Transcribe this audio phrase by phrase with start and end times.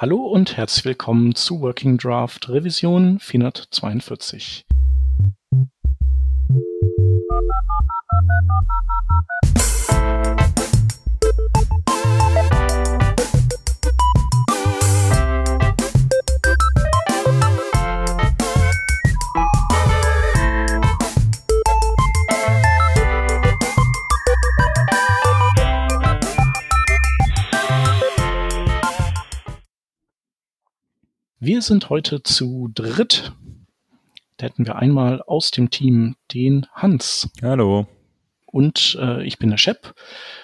[0.00, 4.64] Hallo und herzlich willkommen zu Working Draft Revision 442.
[31.40, 33.32] Wir sind heute zu dritt.
[34.38, 37.30] Da hätten wir einmal aus dem Team den Hans.
[37.40, 37.86] Hallo.
[38.46, 39.94] Und äh, ich bin der Shep.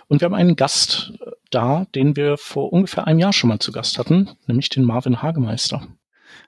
[0.06, 3.58] Und wir haben einen Gast äh, da, den wir vor ungefähr einem Jahr schon mal
[3.58, 5.84] zu Gast hatten, nämlich den Marvin Hagemeister.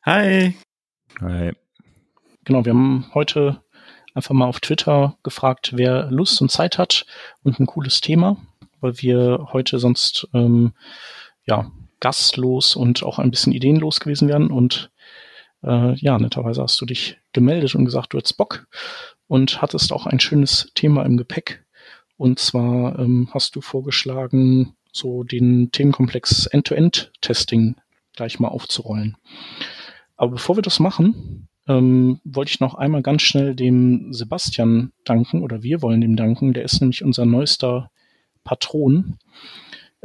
[0.05, 0.55] Hi.
[1.21, 1.53] Hi.
[2.45, 3.65] Genau, wir haben heute
[4.15, 7.05] einfach mal auf Twitter gefragt, wer Lust und Zeit hat
[7.43, 8.37] und ein cooles Thema,
[8.81, 10.73] weil wir heute sonst ähm,
[11.47, 11.69] ja
[12.01, 14.51] gastlos und auch ein bisschen ideenlos gewesen wären.
[14.51, 14.91] Und
[15.63, 18.67] äh, ja, netterweise hast du dich gemeldet und gesagt, du hättest Bock
[19.27, 21.65] und hattest auch ein schönes Thema im Gepäck.
[22.17, 27.77] Und zwar ähm, hast du vorgeschlagen, so den Themenkomplex End-to-End-Testing
[28.15, 29.17] gleich mal aufzurollen.
[30.17, 35.43] Aber bevor wir das machen, ähm, wollte ich noch einmal ganz schnell dem Sebastian danken
[35.43, 36.55] oder wir wollen ihm danken.
[36.55, 37.91] Der ist nämlich unser neuester
[38.45, 39.19] Patron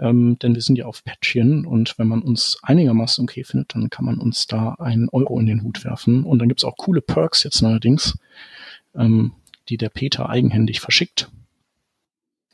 [0.02, 3.92] ähm, denn wir sind ja auf Patreon und wenn man uns einigermaßen okay findet, dann
[3.92, 6.24] kann man uns da einen Euro in den Hut werfen.
[6.24, 8.18] Und dann gibt's auch coole Perks jetzt neuerdings,
[8.96, 9.34] ähm,
[9.70, 11.30] die der Peter eigenhändig verschickt.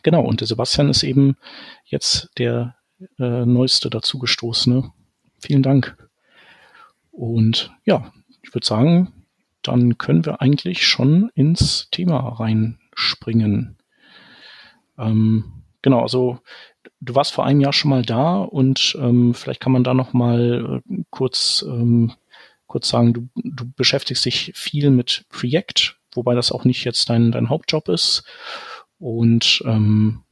[0.03, 1.37] Genau, und der Sebastian ist eben
[1.85, 2.75] jetzt der
[3.17, 4.91] äh, neueste dazugestoßene.
[5.39, 5.97] Vielen Dank.
[7.11, 8.11] Und ja,
[8.41, 9.13] ich würde sagen,
[9.61, 13.77] dann können wir eigentlich schon ins Thema reinspringen.
[14.97, 16.39] Ähm, genau, also
[16.99, 20.13] du warst vor einem Jahr schon mal da und ähm, vielleicht kann man da noch
[20.13, 22.13] mal äh, kurz ähm,
[22.67, 27.31] kurz sagen, du, du beschäftigst dich viel mit Projekt, wobei das auch nicht jetzt dein,
[27.31, 28.23] dein Hauptjob ist.
[28.99, 30.23] Und ähm,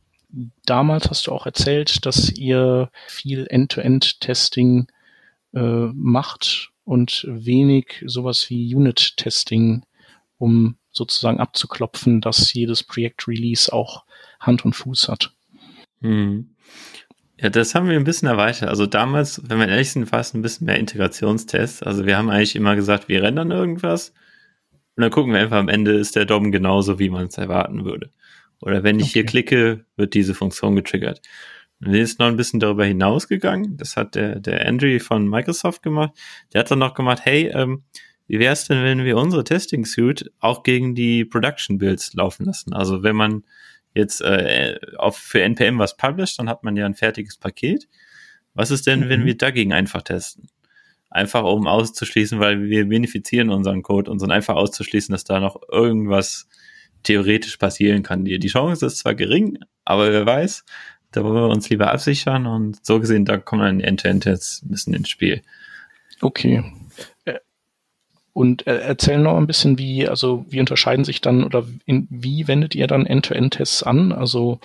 [0.65, 4.87] damals hast du auch erzählt, dass ihr viel End-to-End-Testing
[5.53, 9.85] äh, macht und wenig sowas wie Unit-Testing,
[10.37, 14.03] um sozusagen abzuklopfen, dass jedes Projekt-Release auch
[14.39, 15.33] Hand und Fuß hat.
[16.01, 16.54] Hm.
[17.39, 18.69] Ja, das haben wir ein bisschen erweitert.
[18.69, 21.83] Also damals, wenn wir ehrlich sind, fast ein bisschen mehr Integrationstests.
[21.83, 24.13] Also wir haben eigentlich immer gesagt, wir rendern irgendwas
[24.95, 27.83] und dann gucken wir einfach am Ende, ist der DOM genauso, wie man es erwarten
[27.83, 28.11] würde.
[28.61, 29.13] Oder wenn ich okay.
[29.13, 31.21] hier klicke, wird diese Funktion getriggert.
[31.81, 33.75] Und wir sind noch ein bisschen darüber hinausgegangen.
[33.75, 36.11] Das hat der, der Andrew von Microsoft gemacht.
[36.53, 37.83] Der hat dann noch gemacht, hey, ähm,
[38.27, 42.45] wie wäre es denn, wenn wir unsere Testing Suite auch gegen die Production Builds laufen
[42.45, 42.73] lassen?
[42.73, 43.43] Also wenn man
[43.95, 47.87] jetzt äh, auf, für NPM was published, dann hat man ja ein fertiges Paket.
[48.53, 49.09] Was ist denn, mhm.
[49.09, 50.49] wenn wir dagegen einfach testen?
[51.09, 55.61] Einfach um auszuschließen, weil wir benefizieren unseren Code und sind einfach auszuschließen, dass da noch
[55.71, 56.47] irgendwas
[57.03, 58.25] theoretisch passieren kann.
[58.25, 60.65] Die, die Chance ist zwar gering, aber wer weiß,
[61.11, 64.93] da wollen wir uns lieber absichern und so gesehen, da kommen dann End-to-End-Tests ein bisschen
[64.93, 65.41] ins Spiel.
[66.21, 66.63] Okay.
[68.35, 72.49] Und äh, erzähl noch ein bisschen, wie, also wie unterscheiden sich dann oder in, wie
[72.49, 74.11] wendet ihr dann End-to-End-Tests an?
[74.11, 74.59] Also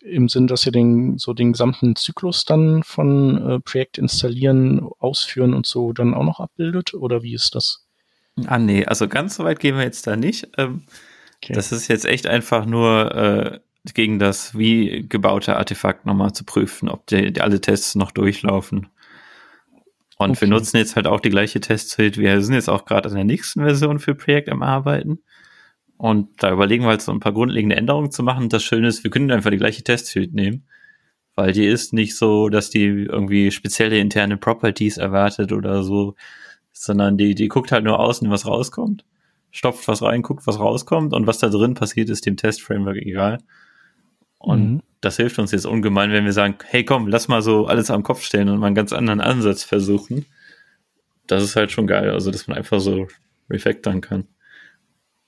[0.00, 5.54] im Sinn, dass ihr den, so den gesamten Zyklus dann von äh, Projekt installieren, ausführen
[5.54, 6.94] und so dann auch noch abbildet?
[6.94, 7.86] Oder wie ist das?
[8.44, 10.48] Ah, nee, also ganz so weit gehen wir jetzt da nicht.
[10.58, 10.82] Ähm,
[11.36, 11.52] okay.
[11.52, 13.60] Das ist jetzt echt einfach nur äh,
[13.94, 18.88] gegen das wie gebaute Artefakt nochmal zu prüfen, ob die, die alle Tests noch durchlaufen.
[20.18, 20.42] Und okay.
[20.42, 22.20] wir nutzen jetzt halt auch die gleiche Testsuite.
[22.20, 25.20] Wir sind jetzt auch gerade an der nächsten Version für Projekt am Arbeiten.
[25.98, 28.48] Und da überlegen wir halt so ein paar grundlegende Änderungen zu machen.
[28.48, 30.66] Das Schöne ist, wir können einfach die gleiche Testsuite nehmen.
[31.34, 36.14] Weil die ist nicht so, dass die irgendwie spezielle interne Properties erwartet oder so,
[36.72, 39.04] sondern die, die guckt halt nur außen, was rauskommt,
[39.50, 43.38] stopft was rein, guckt, was rauskommt und was da drin passiert, ist dem Test-Framework egal.
[44.46, 44.82] Und mhm.
[45.00, 48.04] das hilft uns jetzt ungemein, wenn wir sagen, hey komm, lass mal so alles am
[48.04, 50.24] Kopf stellen und mal einen ganz anderen Ansatz versuchen.
[51.26, 53.08] Das ist halt schon geil, also dass man einfach so
[53.50, 54.28] refactoren kann.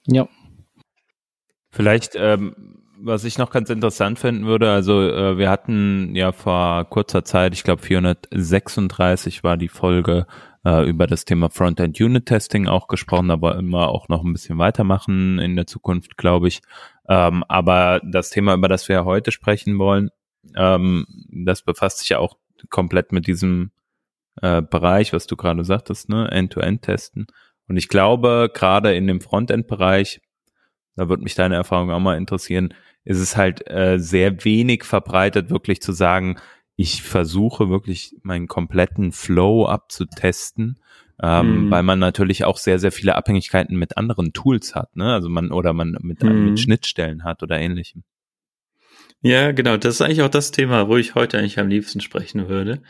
[0.06, 0.28] Ja.
[1.70, 2.54] Vielleicht, ähm,
[3.00, 7.54] was ich noch ganz interessant finden würde, also äh, wir hatten ja vor kurzer Zeit,
[7.54, 10.26] ich glaube 436 war die Folge
[10.64, 14.58] äh, über das Thema Frontend Unit Testing auch gesprochen, aber immer auch noch ein bisschen
[14.58, 16.60] weitermachen in der Zukunft, glaube ich.
[17.08, 20.10] Ähm, aber das Thema, über das wir heute sprechen wollen,
[20.56, 22.36] ähm, das befasst sich ja auch
[22.70, 23.70] komplett mit diesem
[24.42, 27.26] äh, Bereich, was du gerade sagtest, ne, End-to-End-Testen.
[27.68, 30.20] Und ich glaube, gerade in dem Frontend-Bereich,
[30.96, 32.74] da würde mich deine Erfahrung auch mal interessieren,
[33.08, 36.38] ist es halt äh, sehr wenig verbreitet, wirklich zu sagen,
[36.76, 40.78] ich versuche wirklich meinen kompletten Flow abzutesten,
[41.22, 41.70] ähm, mhm.
[41.70, 45.10] weil man natürlich auch sehr, sehr viele Abhängigkeiten mit anderen Tools hat, ne?
[45.10, 46.50] Also man oder man mit, mhm.
[46.50, 48.04] mit Schnittstellen hat oder ähnlichem.
[49.22, 49.78] Ja, genau.
[49.78, 52.82] Das ist eigentlich auch das Thema, wo ich heute eigentlich am liebsten sprechen würde.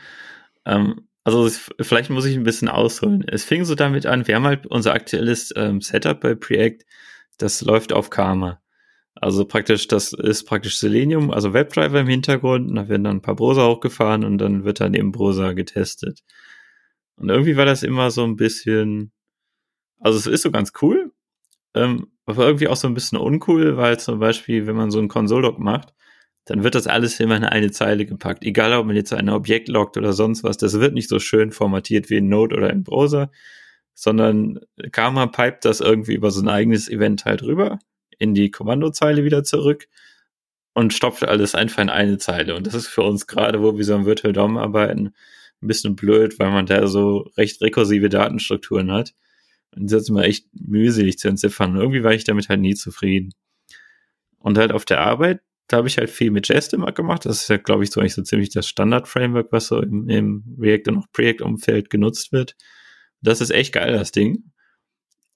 [0.65, 1.49] Ähm, also
[1.79, 3.23] vielleicht muss ich ein bisschen ausholen.
[3.25, 6.85] Es fing so damit an, wir haben halt unser aktuelles ähm, Setup bei Preact,
[7.37, 8.61] das läuft auf Karma.
[9.21, 13.21] Also praktisch, das ist praktisch Selenium, also WebDriver im Hintergrund, und da werden dann ein
[13.21, 16.21] paar Browser hochgefahren und dann wird dann im Browser getestet.
[17.17, 19.11] Und irgendwie war das immer so ein bisschen,
[19.99, 21.11] also es ist so ganz cool,
[21.75, 25.09] ähm, aber irgendwie auch so ein bisschen uncool, weil zum Beispiel, wenn man so einen
[25.09, 25.93] Console-Log macht,
[26.45, 28.45] dann wird das alles immer in eine Zeile gepackt.
[28.45, 31.51] Egal, ob man jetzt ein Objekt loggt oder sonst was, das wird nicht so schön
[31.51, 33.31] formatiert wie in Node oder im Browser,
[33.93, 34.59] sondern
[34.93, 37.79] Karma pipet das irgendwie über so ein eigenes Event halt rüber
[38.19, 39.87] in die Kommandozeile wieder zurück
[40.73, 42.55] und stopft alles einfach in eine Zeile.
[42.55, 45.13] Und das ist für uns gerade, wo wir so am Virtual DOM arbeiten,
[45.61, 49.13] ein bisschen blöd, weil man da so recht rekursive Datenstrukturen hat.
[49.75, 51.71] Und das ist immer echt mühselig zu entziffern.
[51.71, 53.33] Und irgendwie war ich damit halt nie zufrieden.
[54.37, 57.25] Und halt auf der Arbeit, da habe ich halt viel mit Jest immer gemacht.
[57.25, 60.55] Das ist ja, glaube ich, so eigentlich so ziemlich das Standard-Framework, was so im, im
[60.59, 62.55] React und auch Project-Umfeld genutzt wird.
[63.21, 64.51] Das ist echt geil, das Ding.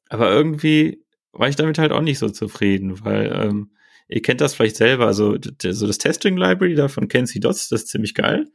[0.09, 1.02] Aber irgendwie
[1.33, 3.71] war ich damit halt auch nicht so zufrieden, weil ähm,
[4.07, 7.83] ihr kennt das vielleicht selber, also so das Testing Library da von Kenzie Dots, das
[7.83, 8.47] ist ziemlich geil.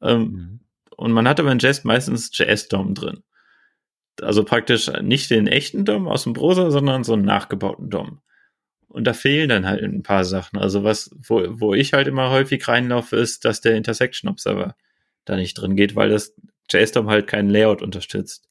[0.00, 0.60] Ähm, mhm.
[0.96, 3.22] Und man hat aber in Jest meistens JS-DOM drin.
[4.20, 8.20] Also praktisch nicht den echten DOM aus dem Browser, sondern so einen nachgebauten DOM.
[8.88, 10.58] Und da fehlen dann halt ein paar Sachen.
[10.58, 14.76] Also was, wo, wo ich halt immer häufig reinlaufe, ist, dass der Intersection Observer
[15.24, 16.34] da nicht drin geht, weil das
[16.70, 18.50] JS-DOM halt keinen Layout unterstützt.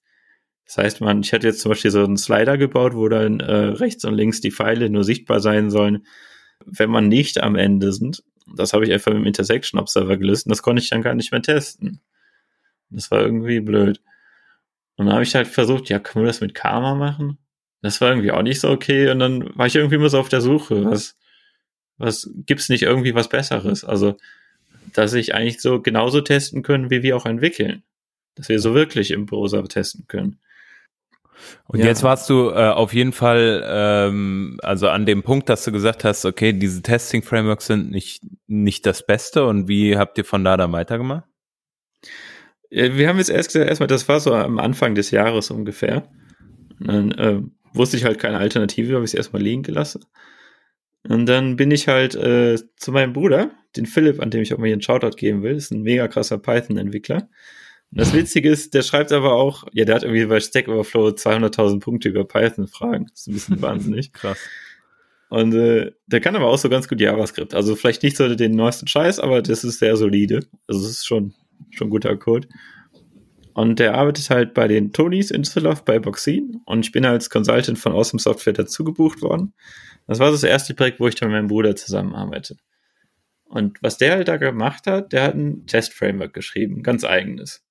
[0.71, 3.53] Das heißt, man, ich hatte jetzt zum Beispiel so einen Slider gebaut, wo dann äh,
[3.53, 6.05] rechts und links die Pfeile nur sichtbar sein sollen,
[6.65, 8.23] wenn man nicht am Ende sind.
[8.55, 11.13] Das habe ich einfach mit dem Intersection Observer gelöst und das konnte ich dann gar
[11.13, 11.99] nicht mehr testen.
[12.89, 13.99] Das war irgendwie blöd.
[14.95, 17.37] Und dann habe ich halt versucht, ja, können wir das mit Karma machen?
[17.81, 20.29] Das war irgendwie auch nicht so okay und dann war ich irgendwie immer so auf
[20.29, 21.17] der Suche, was,
[21.97, 23.83] was gibt's nicht irgendwie was Besseres?
[23.83, 24.15] Also,
[24.93, 27.83] dass ich eigentlich so genauso testen können, wie wir auch entwickeln.
[28.35, 30.39] Dass wir so wirklich im Browser testen können.
[31.67, 31.85] Und ja.
[31.85, 36.03] jetzt warst du äh, auf jeden Fall ähm, also an dem Punkt, dass du gesagt
[36.03, 40.57] hast, okay, diese Testing-Frameworks sind nicht, nicht das Beste und wie habt ihr von da
[40.57, 41.23] dann weitergemacht?
[42.69, 46.07] Wir haben jetzt erst gesagt, erstmal, das war so am Anfang des Jahres ungefähr.
[46.79, 47.41] Und dann äh,
[47.73, 50.05] wusste ich halt keine Alternative, habe ich es erstmal liegen gelassen.
[51.07, 54.57] Und dann bin ich halt äh, zu meinem Bruder, den Philipp, an dem ich auch
[54.57, 57.27] mal hier einen Shoutout geben will, ist ein mega krasser Python-Entwickler.
[57.93, 61.81] Das Witzige ist, der schreibt aber auch, ja, der hat irgendwie bei Stack Overflow 200.000
[61.81, 63.07] Punkte über Python-Fragen.
[63.09, 64.13] Das ist ein bisschen wahnsinnig.
[64.13, 64.39] Krass.
[65.29, 67.53] Und äh, der kann aber auch so ganz gut JavaScript.
[67.53, 70.45] Also vielleicht nicht so den neuesten Scheiß, aber das ist sehr solide.
[70.67, 71.33] Also es ist schon,
[71.69, 72.47] schon guter Code.
[73.53, 76.61] Und der arbeitet halt bei den Tonys in Düsseldorf bei Boxin.
[76.65, 79.53] Und ich bin als Consultant von Awesome Software dazu gebucht worden.
[80.07, 82.55] Das war das erste Projekt, wo ich dann mit meinem Bruder zusammenarbeite.
[83.45, 87.63] Und was der halt da gemacht hat, der hat ein Test-Framework geschrieben, ganz eigenes.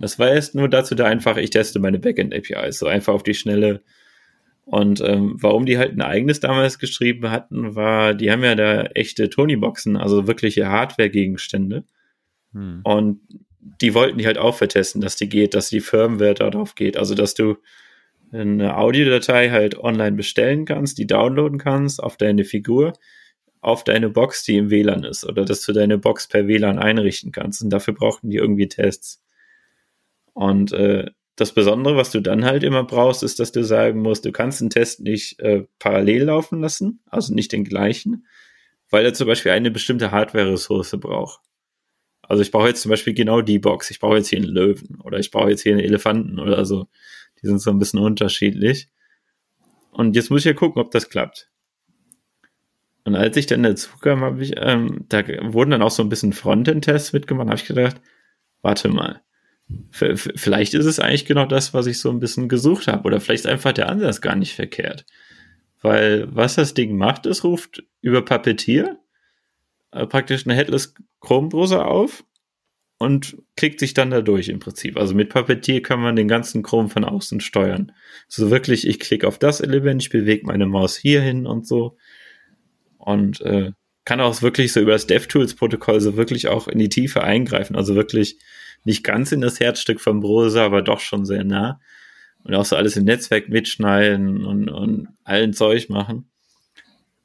[0.00, 3.34] Das war erst nur dazu da einfach, ich teste meine Backend-APIs, so einfach auf die
[3.34, 3.82] Schnelle.
[4.64, 8.82] Und ähm, warum die halt ein eigenes damals geschrieben hatten, war, die haben ja da
[8.82, 11.84] echte Tony-Boxen, also wirkliche Hardware-Gegenstände.
[12.52, 12.80] Hm.
[12.82, 13.20] Und
[13.80, 16.96] die wollten die halt auch vertesten, dass die geht, dass die Firmware darauf geht.
[16.96, 17.56] Also, dass du
[18.32, 22.94] eine Audiodatei halt online bestellen kannst, die downloaden kannst auf deine Figur,
[23.60, 27.32] auf deine Box, die im WLAN ist, oder dass du deine Box per WLAN einrichten
[27.32, 27.62] kannst.
[27.62, 29.22] Und dafür brauchten die irgendwie Tests.
[30.34, 34.24] Und äh, das Besondere, was du dann halt immer brauchst, ist, dass du sagen musst,
[34.24, 38.26] du kannst einen Test nicht äh, parallel laufen lassen, also nicht den gleichen,
[38.90, 41.40] weil er zum Beispiel eine bestimmte Hardware-Ressource braucht.
[42.22, 43.90] Also ich brauche jetzt zum Beispiel genau die Box.
[43.90, 46.86] Ich brauche jetzt hier einen Löwen oder ich brauche jetzt hier einen Elefanten oder so.
[47.42, 48.88] Die sind so ein bisschen unterschiedlich.
[49.90, 51.50] Und jetzt muss ich ja gucken, ob das klappt.
[53.04, 55.22] Und als ich dann dazu kam, habe ich, ähm, da
[55.52, 58.00] wurden dann auch so ein bisschen Frontend-Tests mitgemacht, habe ich gedacht,
[58.62, 59.20] warte mal,
[59.90, 63.04] vielleicht ist es eigentlich genau das, was ich so ein bisschen gesucht habe.
[63.04, 65.06] Oder vielleicht ist einfach der Ansatz gar nicht verkehrt.
[65.80, 68.98] Weil was das Ding macht, es ruft über Puppeteer
[69.94, 72.24] äh, praktisch eine Headless Chrome Browser auf
[72.98, 74.96] und klickt sich dann da durch im Prinzip.
[74.96, 77.92] Also mit Puppeteer kann man den ganzen Chrome von außen steuern.
[78.28, 81.96] So wirklich, ich klicke auf das Element, ich bewege meine Maus hier hin und so.
[82.98, 83.72] Und äh,
[84.04, 87.76] kann auch wirklich so über das DevTools-Protokoll so wirklich auch in die Tiefe eingreifen.
[87.76, 88.38] Also wirklich
[88.84, 91.80] nicht ganz in das Herzstück vom Browser, aber doch schon sehr nah.
[92.42, 96.30] Und auch so alles im Netzwerk mitschneiden und, und allen Zeug machen.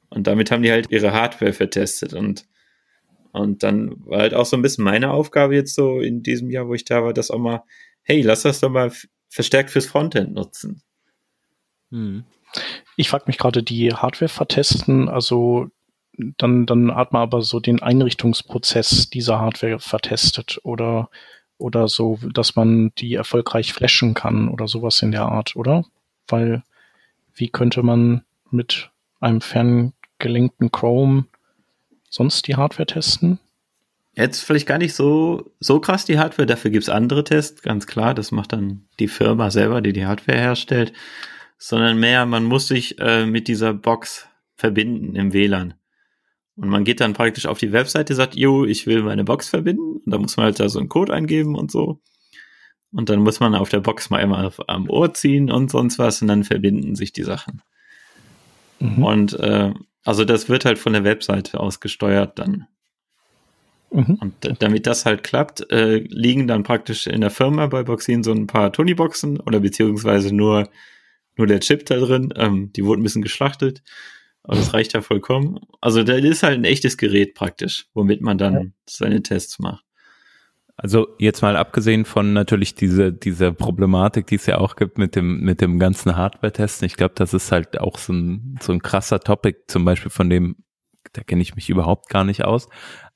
[0.08, 2.14] Und damit haben die halt ihre Hardware vertestet.
[2.14, 2.46] Und,
[3.32, 6.68] Und dann war halt auch so ein bisschen meine Aufgabe jetzt so in diesem Jahr,
[6.68, 7.62] wo ich da war, das auch mal,
[8.02, 8.90] hey, lass das doch mal
[9.28, 10.82] verstärkt fürs Frontend nutzen.
[11.90, 12.24] Hm.
[12.96, 15.68] Ich frage mich gerade, die Hardware vertesten, also
[16.36, 21.10] dann, dann hat man aber so den Einrichtungsprozess dieser Hardware vertestet oder,
[21.60, 25.84] oder so, dass man die erfolgreich flashen kann oder sowas in der Art, oder?
[26.28, 26.62] Weil
[27.34, 28.90] wie könnte man mit
[29.20, 31.26] einem ferngelenkten Chrome
[32.08, 33.38] sonst die Hardware testen?
[34.14, 38.12] Jetzt vielleicht gar nicht so, so krass die Hardware, dafür gibt's andere Tests, ganz klar,
[38.12, 40.92] das macht dann die Firma selber, die die Hardware herstellt,
[41.58, 44.26] sondern mehr, man muss sich äh, mit dieser Box
[44.56, 45.74] verbinden im WLAN.
[46.60, 50.02] Und man geht dann praktisch auf die Webseite, sagt, jo, ich will meine Box verbinden.
[50.04, 52.00] Und da muss man halt da so einen Code eingeben und so.
[52.92, 56.20] Und dann muss man auf der Box mal einmal am Ohr ziehen und sonst was
[56.20, 57.62] und dann verbinden sich die Sachen.
[58.78, 59.02] Mhm.
[59.02, 59.72] Und äh,
[60.04, 62.66] also das wird halt von der Webseite aus gesteuert dann.
[63.90, 64.18] Mhm.
[64.20, 68.32] Und damit das halt klappt, äh, liegen dann praktisch in der Firma bei Boxin so
[68.32, 70.68] ein paar Tony-Boxen oder beziehungsweise nur,
[71.36, 72.34] nur der Chip da drin.
[72.36, 73.82] Ähm, die wurden ein bisschen geschlachtet.
[74.42, 75.60] Aber das reicht ja vollkommen.
[75.80, 78.64] Also da ist halt ein echtes Gerät praktisch, womit man dann ja.
[78.88, 79.84] seine Tests macht.
[80.82, 85.14] Also jetzt mal abgesehen von natürlich diese, diese Problematik, die es ja auch gibt mit
[85.14, 86.86] dem, mit dem ganzen Hardware-Testen.
[86.86, 90.30] Ich glaube, das ist halt auch so ein, so ein krasser Topic, zum Beispiel von
[90.30, 90.56] dem,
[91.12, 92.66] da kenne ich mich überhaupt gar nicht aus.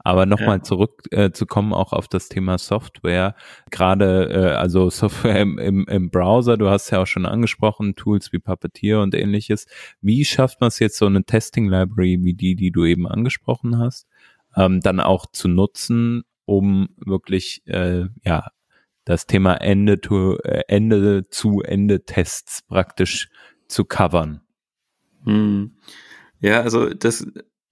[0.06, 0.62] Aber nochmal ja.
[0.62, 3.34] zurückzukommen äh, auch auf das Thema Software.
[3.70, 8.30] Gerade, äh, also Software im, im, im Browser, du hast ja auch schon angesprochen, Tools
[8.30, 9.66] wie Puppeteer und ähnliches.
[10.02, 14.06] Wie schafft man es jetzt, so eine Testing-Library wie die, die du eben angesprochen hast,
[14.54, 18.50] ähm, dann auch zu nutzen, um wirklich äh, ja
[19.06, 23.30] das Thema Ende to äh, Ende zu Ende Tests praktisch
[23.68, 24.42] zu covern.
[25.24, 25.76] Hm.
[26.40, 27.26] Ja, also das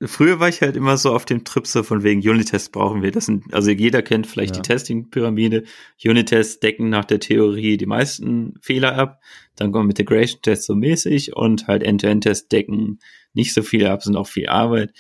[0.07, 3.11] früher war ich halt immer so auf dem Trip so von wegen Unit-Tests brauchen wir.
[3.11, 4.63] Das sind, also jeder kennt vielleicht ja.
[4.63, 5.65] die Testing-Pyramide.
[6.05, 9.21] Unit-Tests decken nach der Theorie die meisten Fehler ab.
[9.57, 13.01] Dann kommen Integration-Tests so mäßig und halt End-to-End-Tests decken
[13.35, 14.93] nicht so viele ab, sind auch viel Arbeit.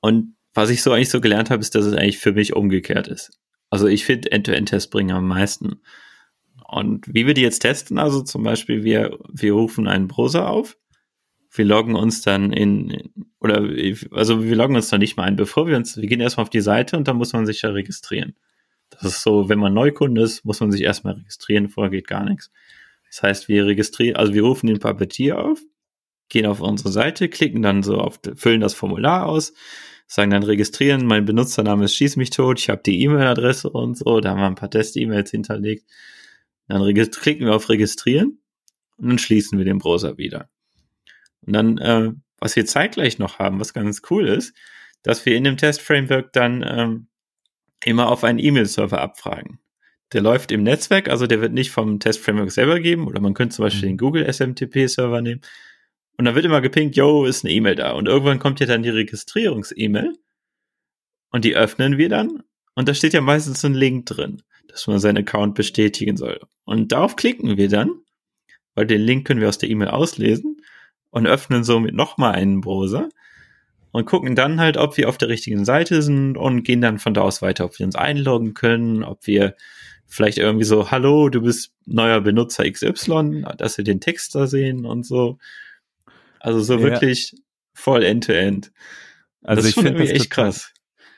[0.00, 3.08] Und was ich so eigentlich so gelernt habe, ist, dass es eigentlich für mich umgekehrt
[3.08, 3.38] ist.
[3.70, 5.80] Also ich finde End-to-End-Tests bringen am meisten.
[6.66, 10.76] Und wie wir die jetzt testen, also zum Beispiel wir, wir rufen einen Browser auf,
[11.52, 13.62] wir loggen uns dann in, oder
[14.12, 16.50] also wir loggen uns dann nicht mal ein, bevor wir uns, wir gehen erstmal auf
[16.50, 18.34] die Seite und dann muss man sich ja registrieren.
[18.90, 22.24] Das ist so, wenn man Neukunde ist, muss man sich erstmal registrieren, vorher geht gar
[22.24, 22.50] nichts.
[23.08, 25.60] Das heißt, wir registrieren, also wir rufen den Puppeteer auf,
[26.30, 29.52] gehen auf unsere Seite, klicken dann so auf, füllen das Formular aus,
[30.06, 34.20] sagen dann registrieren, mein Benutzername ist Schieß mich tot, ich habe die E-Mail-Adresse und so,
[34.20, 35.84] da haben wir ein paar Test-E-Mails hinterlegt.
[36.68, 38.38] Dann klicken wir auf Registrieren
[38.96, 40.48] und dann schließen wir den Browser wieder.
[41.46, 44.54] Und dann, äh, was wir zeitgleich noch haben, was ganz cool ist,
[45.02, 47.08] dass wir in dem Test-Framework dann ähm,
[47.84, 49.58] immer auf einen E-Mail-Server abfragen.
[50.12, 53.56] Der läuft im Netzwerk, also der wird nicht vom Test-Framework selber geben, oder man könnte
[53.56, 53.92] zum Beispiel mhm.
[53.92, 55.40] den Google SMTP-Server nehmen
[56.18, 57.92] und dann wird immer gepinkt, yo, ist eine E-Mail da.
[57.92, 60.14] Und irgendwann kommt ja dann die Registrierungs-E-Mail.
[61.30, 62.42] Und die öffnen wir dann.
[62.74, 66.40] Und da steht ja meistens ein Link drin, dass man seinen Account bestätigen soll.
[66.64, 67.90] Und darauf klicken wir dann,
[68.74, 70.61] weil den Link können wir aus der E-Mail auslesen
[71.12, 73.08] und öffnen somit nochmal einen Browser
[73.92, 77.14] und gucken dann halt, ob wir auf der richtigen Seite sind und gehen dann von
[77.14, 79.54] da aus weiter, ob wir uns einloggen können, ob wir
[80.06, 84.84] vielleicht irgendwie so, hallo, du bist neuer Benutzer XY, dass wir den Text da sehen
[84.84, 85.38] und so.
[86.40, 86.82] Also so ja.
[86.82, 87.34] wirklich
[87.74, 88.72] voll End-to-End.
[89.42, 90.72] Also ich finde das echt krass.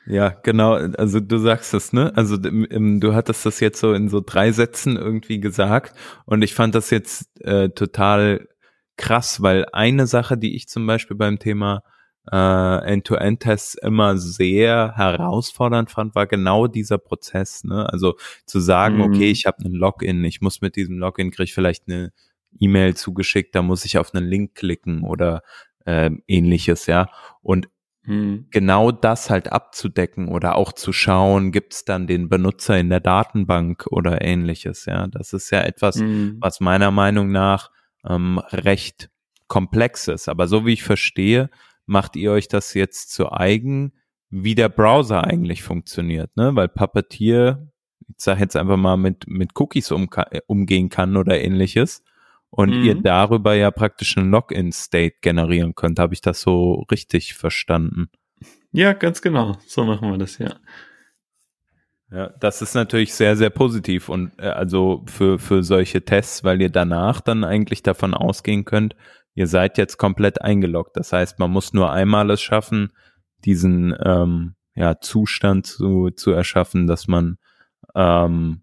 [0.06, 0.74] Ja, genau.
[0.74, 2.12] Also du sagst es, ne?
[2.14, 5.96] Also du hattest das jetzt so in so drei Sätzen irgendwie gesagt
[6.26, 8.48] und ich fand das jetzt äh, total
[8.96, 11.82] krass, weil eine Sache, die ich zum Beispiel beim Thema
[12.30, 17.64] äh, End-to-End-Tests immer sehr herausfordernd fand, war genau dieser Prozess.
[17.64, 17.90] Ne?
[17.92, 19.02] Also zu sagen, mhm.
[19.02, 22.12] okay, ich habe einen Login, ich muss mit diesem Login kriege ich vielleicht eine
[22.58, 25.42] E-Mail zugeschickt, da muss ich auf einen Link klicken oder
[25.84, 27.08] äh, ähnliches, ja.
[27.42, 27.68] Und
[28.04, 28.46] hm.
[28.50, 33.86] genau das halt abzudecken oder auch zu schauen, gibt's dann den Benutzer in der Datenbank
[33.90, 35.06] oder ähnliches, ja.
[35.08, 36.36] Das ist ja etwas, hm.
[36.40, 37.70] was meiner Meinung nach
[38.08, 39.10] ähm, recht
[39.48, 40.28] komplex ist.
[40.28, 41.50] Aber so wie ich verstehe,
[41.86, 43.92] macht ihr euch das jetzt zu eigen,
[44.30, 46.56] wie der Browser eigentlich funktioniert, ne?
[46.56, 47.68] Weil Puppeteer,
[48.08, 50.08] ich sage jetzt einfach mal, mit, mit Cookies um,
[50.46, 52.02] umgehen kann oder ähnliches
[52.50, 52.84] und mhm.
[52.84, 55.98] ihr darüber ja praktisch einen Login-State generieren könnt.
[55.98, 58.08] Habe ich das so richtig verstanden?
[58.72, 59.56] Ja, ganz genau.
[59.66, 60.54] So machen wir das, ja.
[62.10, 66.60] Ja, das ist natürlich sehr, sehr positiv und äh, also für, für solche Tests, weil
[66.60, 68.94] ihr danach dann eigentlich davon ausgehen könnt,
[69.34, 70.96] ihr seid jetzt komplett eingeloggt.
[70.96, 72.92] Das heißt, man muss nur einmal es schaffen,
[73.44, 77.38] diesen, ähm, ja, Zustand zu, zu erschaffen, dass man,
[77.94, 78.62] ähm,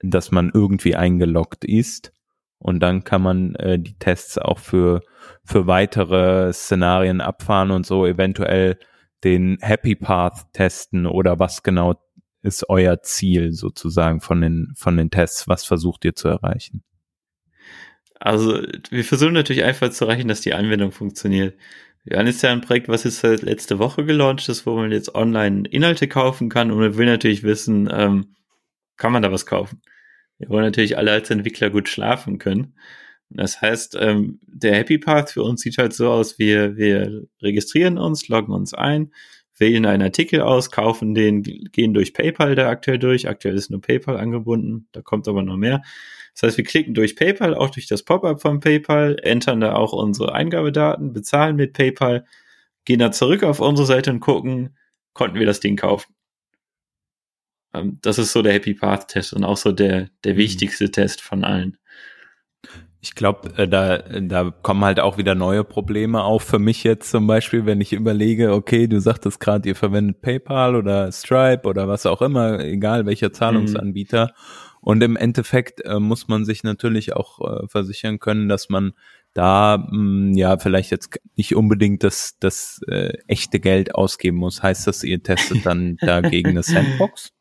[0.00, 2.12] dass man irgendwie eingeloggt ist.
[2.58, 5.02] Und dann kann man äh, die Tests auch für,
[5.44, 8.78] für weitere Szenarien abfahren und so eventuell
[9.24, 11.94] den Happy Path testen oder was genau
[12.42, 15.48] ist euer Ziel sozusagen von den, von den Tests?
[15.48, 16.82] Was versucht ihr zu erreichen?
[18.20, 21.56] Also, wir versuchen natürlich einfach zu erreichen, dass die Anwendung funktioniert.
[22.04, 24.90] Wir haben jetzt ja ein Projekt, was jetzt halt letzte Woche gelauncht ist, wo man
[24.90, 28.34] jetzt online Inhalte kaufen kann und man will natürlich wissen, ähm,
[28.96, 29.82] kann man da was kaufen?
[30.38, 32.74] Wir wollen natürlich alle als Entwickler gut schlafen können.
[33.30, 37.98] Das heißt, ähm, der Happy Path für uns sieht halt so aus, wir, wir registrieren
[37.98, 39.12] uns, loggen uns ein,
[39.60, 43.28] wählen einen Artikel aus, kaufen den, gehen durch PayPal da aktuell durch.
[43.28, 45.82] Aktuell ist nur PayPal angebunden, da kommt aber noch mehr.
[46.34, 49.92] Das heißt, wir klicken durch PayPal, auch durch das Pop-up von PayPal, entern da auch
[49.92, 52.26] unsere Eingabedaten, bezahlen mit PayPal,
[52.84, 54.76] gehen dann zurück auf unsere Seite und gucken,
[55.14, 56.14] konnten wir das Ding kaufen.
[57.74, 60.38] Ähm, das ist so der Happy Path Test und auch so der, der mhm.
[60.38, 61.78] wichtigste Test von allen.
[63.00, 67.10] Ich glaube, äh, da, da kommen halt auch wieder neue Probleme auf für mich jetzt
[67.10, 71.86] zum Beispiel, wenn ich überlege, okay, du sagtest gerade, ihr verwendet PayPal oder Stripe oder
[71.86, 74.26] was auch immer, egal welcher Zahlungsanbieter.
[74.26, 74.68] Mhm.
[74.80, 78.92] Und im Endeffekt äh, muss man sich natürlich auch äh, versichern können, dass man
[79.34, 84.62] da mh, hm, ja vielleicht jetzt nicht unbedingt das, das äh, echte Geld ausgeben muss.
[84.62, 87.32] Heißt das, ihr testet dann dagegen eine Sandbox?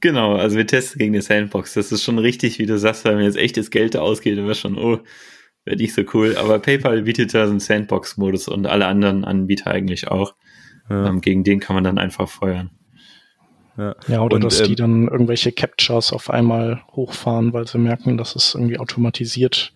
[0.00, 1.74] Genau, also wir testen gegen die Sandbox.
[1.74, 4.44] Das ist schon richtig, wie du sagst, wenn mir jetzt echtes Geld da ausgeht, dann
[4.44, 5.00] wäre schon, oh,
[5.64, 6.36] wäre nicht so cool.
[6.36, 10.34] Aber PayPal bietet da so einen Sandbox-Modus und alle anderen Anbieter eigentlich auch.
[10.90, 11.08] Ja.
[11.08, 12.70] Ähm, gegen den kann man dann einfach feuern.
[13.76, 17.78] Ja, ja oder und, dass ähm, die dann irgendwelche Captures auf einmal hochfahren, weil sie
[17.78, 19.72] merken, dass es irgendwie automatisiert.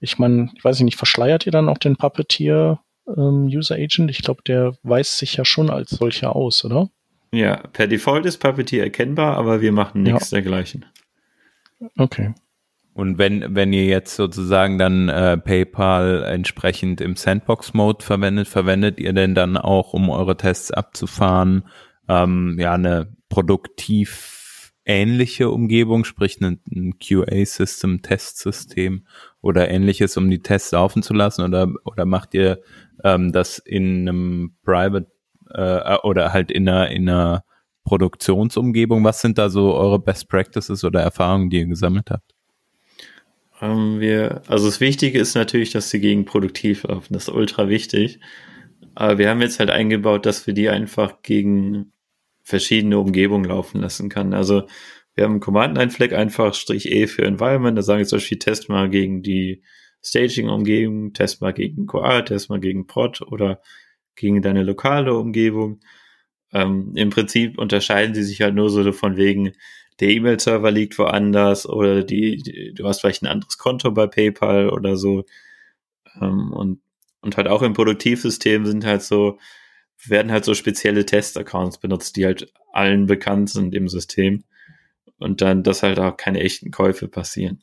[0.00, 4.10] Ich meine, ich weiß nicht, verschleiert ihr dann auch den Puppeteer ähm, User Agent?
[4.10, 6.90] Ich glaube, der weist sich ja schon als solcher aus, oder?
[7.32, 10.36] Ja, per Default ist Puppeteer erkennbar, aber wir machen nichts ja.
[10.36, 10.84] dergleichen.
[11.96, 12.34] Okay.
[12.94, 19.14] Und wenn, wenn ihr jetzt sozusagen dann äh, PayPal entsprechend im Sandbox-Mode verwendet, verwendet ihr
[19.14, 21.64] denn dann auch, um eure Tests abzufahren,
[22.06, 29.06] ähm, ja, eine produktiv ähnliche Umgebung, sprich ein, ein QA-System, Testsystem
[29.40, 31.42] oder ähnliches, um die Tests laufen zu lassen?
[31.44, 32.60] Oder, oder macht ihr
[33.04, 35.10] ähm, das in einem Private
[35.54, 37.44] äh, oder halt in einer, in einer
[37.84, 39.04] Produktionsumgebung?
[39.04, 42.32] Was sind da so eure Best Practices oder Erfahrungen, die ihr gesammelt habt?
[43.60, 47.14] Ähm, wir, also das Wichtige ist natürlich, dass sie gegen produktiv laufen.
[47.14, 48.20] Das ist ultra wichtig.
[48.94, 51.92] Aber wir haben jetzt halt eingebaut, dass wir die einfach gegen
[52.42, 54.34] verschiedene Umgebungen laufen lassen kann.
[54.34, 54.64] Also
[55.14, 57.76] wir haben Command Line Flag einfach Strich E für Environment.
[57.76, 59.62] Da sagen wir zum Beispiel Test mal gegen die
[60.02, 63.60] Staging-Umgebung, Test mal gegen QA, Test mal gegen Prod oder
[64.16, 65.80] gegen deine lokale Umgebung.
[66.52, 69.52] Ähm, Im Prinzip unterscheiden sie sich halt nur so von wegen,
[70.00, 74.96] der E-Mail-Server liegt woanders oder die, du hast vielleicht ein anderes Konto bei PayPal oder
[74.96, 75.24] so.
[76.20, 76.80] Ähm, und,
[77.20, 79.38] und halt auch im Produktivsystem sind halt so,
[80.04, 84.44] werden halt so spezielle Test-Accounts benutzt, die halt allen bekannt sind im System.
[85.18, 87.62] Und dann, dass halt auch keine echten Käufe passieren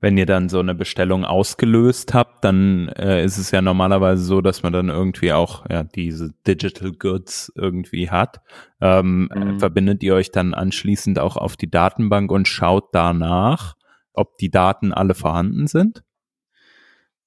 [0.00, 4.40] wenn ihr dann so eine Bestellung ausgelöst habt, dann äh, ist es ja normalerweise so,
[4.40, 8.40] dass man dann irgendwie auch ja diese Digital Goods irgendwie hat.
[8.80, 9.60] Ähm, mhm.
[9.60, 13.76] Verbindet ihr euch dann anschließend auch auf die Datenbank und schaut danach,
[14.14, 16.02] ob die Daten alle vorhanden sind?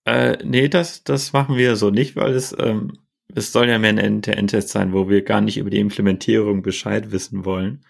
[0.05, 2.93] Äh, nee, das, das machen wir so nicht, weil es, ähm,
[3.35, 7.11] es soll ja mehr ein End-to-End-Test sein, wo wir gar nicht über die Implementierung Bescheid
[7.11, 7.85] wissen wollen,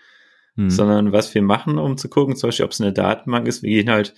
[0.55, 0.69] mhm.
[0.69, 3.69] sondern was wir machen, um zu gucken, zum Beispiel, ob es eine Datenbank ist, wir
[3.69, 4.13] gehen halt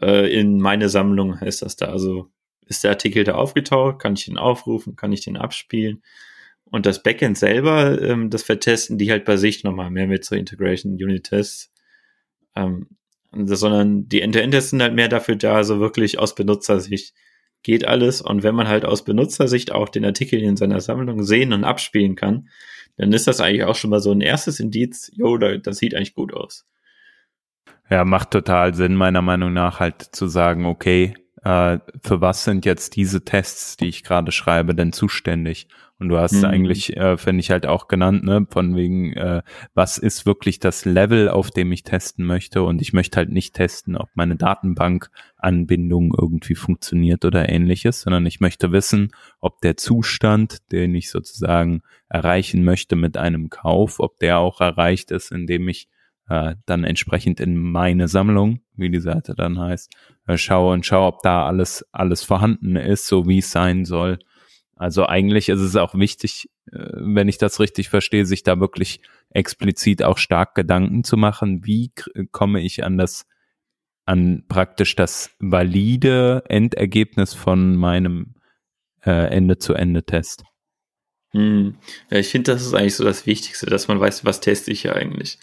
[0.00, 1.86] äh, in meine Sammlung heißt das da.
[1.86, 2.30] Also
[2.66, 6.02] ist der Artikel da aufgetaucht, kann ich den aufrufen, kann ich den abspielen.
[6.64, 10.34] Und das Backend selber, ähm, das vertesten die halt bei sich nochmal mehr mit so
[10.34, 11.70] Integration Unit Tests.
[12.56, 12.88] Ähm,
[13.34, 17.14] sondern die End-to-End-Tests sind halt mehr dafür da, so wirklich aus Benutzersicht
[17.62, 18.20] geht alles.
[18.20, 22.16] Und wenn man halt aus Benutzersicht auch den Artikel in seiner Sammlung sehen und abspielen
[22.16, 22.48] kann,
[22.96, 26.14] dann ist das eigentlich auch schon mal so ein erstes Indiz, jo, das sieht eigentlich
[26.14, 26.66] gut aus.
[27.92, 31.12] Ja, macht total Sinn, meiner Meinung nach, halt zu sagen, okay,
[31.44, 35.68] äh, für was sind jetzt diese Tests, die ich gerade schreibe, denn zuständig?
[35.98, 36.46] Und du hast mhm.
[36.46, 39.42] eigentlich, äh, finde ich halt auch genannt, ne, von wegen, äh,
[39.74, 42.62] was ist wirklich das Level, auf dem ich testen möchte?
[42.62, 48.40] Und ich möchte halt nicht testen, ob meine Datenbankanbindung irgendwie funktioniert oder ähnliches, sondern ich
[48.40, 54.38] möchte wissen, ob der Zustand, den ich sozusagen erreichen möchte mit einem Kauf, ob der
[54.38, 55.88] auch erreicht ist, indem ich
[56.28, 59.92] äh, dann entsprechend in meine Sammlung, wie die Seite dann heißt,
[60.26, 64.18] äh, schaue und schaue, ob da alles, alles vorhanden ist, so wie es sein soll.
[64.76, 69.00] Also eigentlich ist es auch wichtig, äh, wenn ich das richtig verstehe, sich da wirklich
[69.30, 71.92] explizit auch stark Gedanken zu machen, wie
[72.30, 73.26] komme ich an das,
[74.04, 78.34] an praktisch das valide Endergebnis von meinem
[79.04, 80.44] äh, Ende-zu-Ende-Test.
[81.32, 81.76] Hm.
[82.10, 84.82] Ja, ich finde, das ist eigentlich so das Wichtigste, dass man weiß, was teste ich
[84.82, 85.38] ja eigentlich.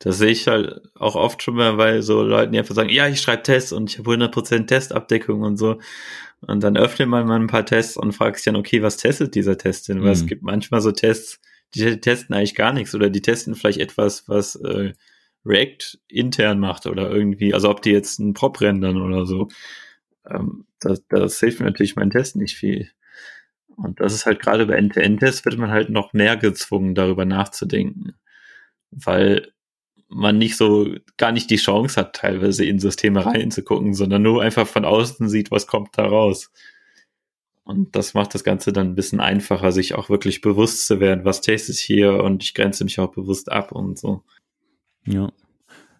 [0.00, 3.06] Das sehe ich halt auch oft schon mal bei so Leuten, die einfach sagen, ja,
[3.06, 5.78] ich schreibe Tests und ich habe 100% Testabdeckung und so.
[6.40, 9.34] Und dann öffnet man mal ein paar Tests und fragt sich dann, okay, was testet
[9.34, 9.98] dieser Test denn?
[9.98, 10.04] Mhm.
[10.04, 10.28] Weil es mhm.
[10.28, 11.38] gibt manchmal so Tests,
[11.74, 14.94] die testen eigentlich gar nichts oder die testen vielleicht etwas, was äh,
[15.44, 19.48] React intern macht oder irgendwie, also ob die jetzt einen Prop rendern oder so.
[20.28, 22.90] Ähm, das, das hilft mir natürlich mein Test nicht viel.
[23.76, 28.14] Und das ist halt gerade bei End-to-End-Tests wird man halt noch mehr gezwungen, darüber nachzudenken.
[28.90, 29.52] Weil
[30.10, 34.66] man nicht so gar nicht die Chance hat, teilweise in Systeme reinzugucken, sondern nur einfach
[34.66, 36.50] von außen sieht, was kommt da raus.
[37.64, 41.24] Und das macht das Ganze dann ein bisschen einfacher, sich auch wirklich bewusst zu werden,
[41.24, 44.22] was teste ich hier und ich grenze mich auch bewusst ab und so.
[45.06, 45.30] Ja.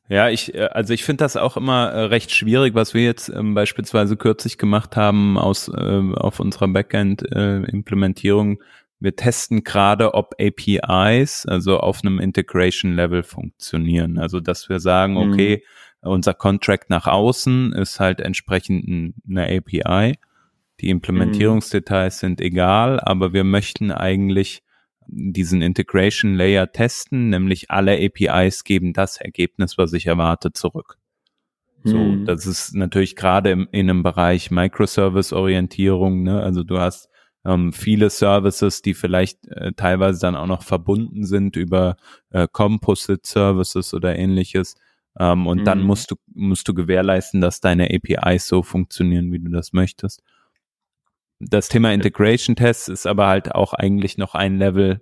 [0.09, 3.29] Ja, ich, äh, also ich finde das auch immer äh, recht schwierig, was wir jetzt
[3.29, 8.65] ähm, beispielsweise kürzlich gemacht haben aus äh, auf unserer Backend-Implementierung äh,
[9.01, 14.19] wir testen gerade, ob APIs, also auf einem Integration-Level funktionieren.
[14.19, 15.33] Also, dass wir sagen, mhm.
[15.33, 15.65] okay,
[16.03, 16.11] mhm.
[16.11, 20.19] unser Contract nach außen ist halt entsprechend eine API.
[20.81, 22.27] Die Implementierungsdetails mhm.
[22.27, 24.63] sind egal, aber wir möchten eigentlich
[25.07, 30.99] diesen Integration Layer testen, nämlich alle APIs geben das Ergebnis, was ich erwarte, zurück.
[31.83, 32.27] So, mhm.
[32.27, 36.43] das ist natürlich gerade in einem Bereich Microservice-Orientierung, ne?
[36.43, 37.10] Also du hast
[37.45, 41.97] ähm, viele Services, die vielleicht äh, teilweise dann auch noch verbunden sind über
[42.31, 44.77] äh, Composite Services oder ähnliches.
[45.19, 45.65] Ähm, und mhm.
[45.65, 50.23] dann musst du, musst du gewährleisten, dass deine APIs so funktionieren, wie du das möchtest.
[51.39, 55.01] Das Thema Integration Tests ist aber halt auch eigentlich noch ein Level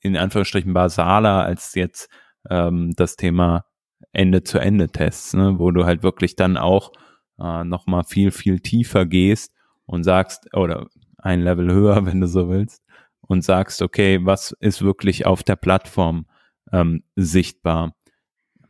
[0.00, 2.08] in Anführungsstrichen basaler als jetzt
[2.48, 3.64] ähm, das Thema
[4.12, 6.92] Ende-zu-Ende-Tests, ne, wo du halt wirklich dann auch
[7.38, 9.52] äh, nochmal viel, viel tiefer gehst
[9.86, 10.88] und sagst, oder
[11.24, 12.82] ein Level höher, wenn du so willst,
[13.20, 16.26] und sagst, okay, was ist wirklich auf der Plattform
[16.72, 17.94] ähm, sichtbar?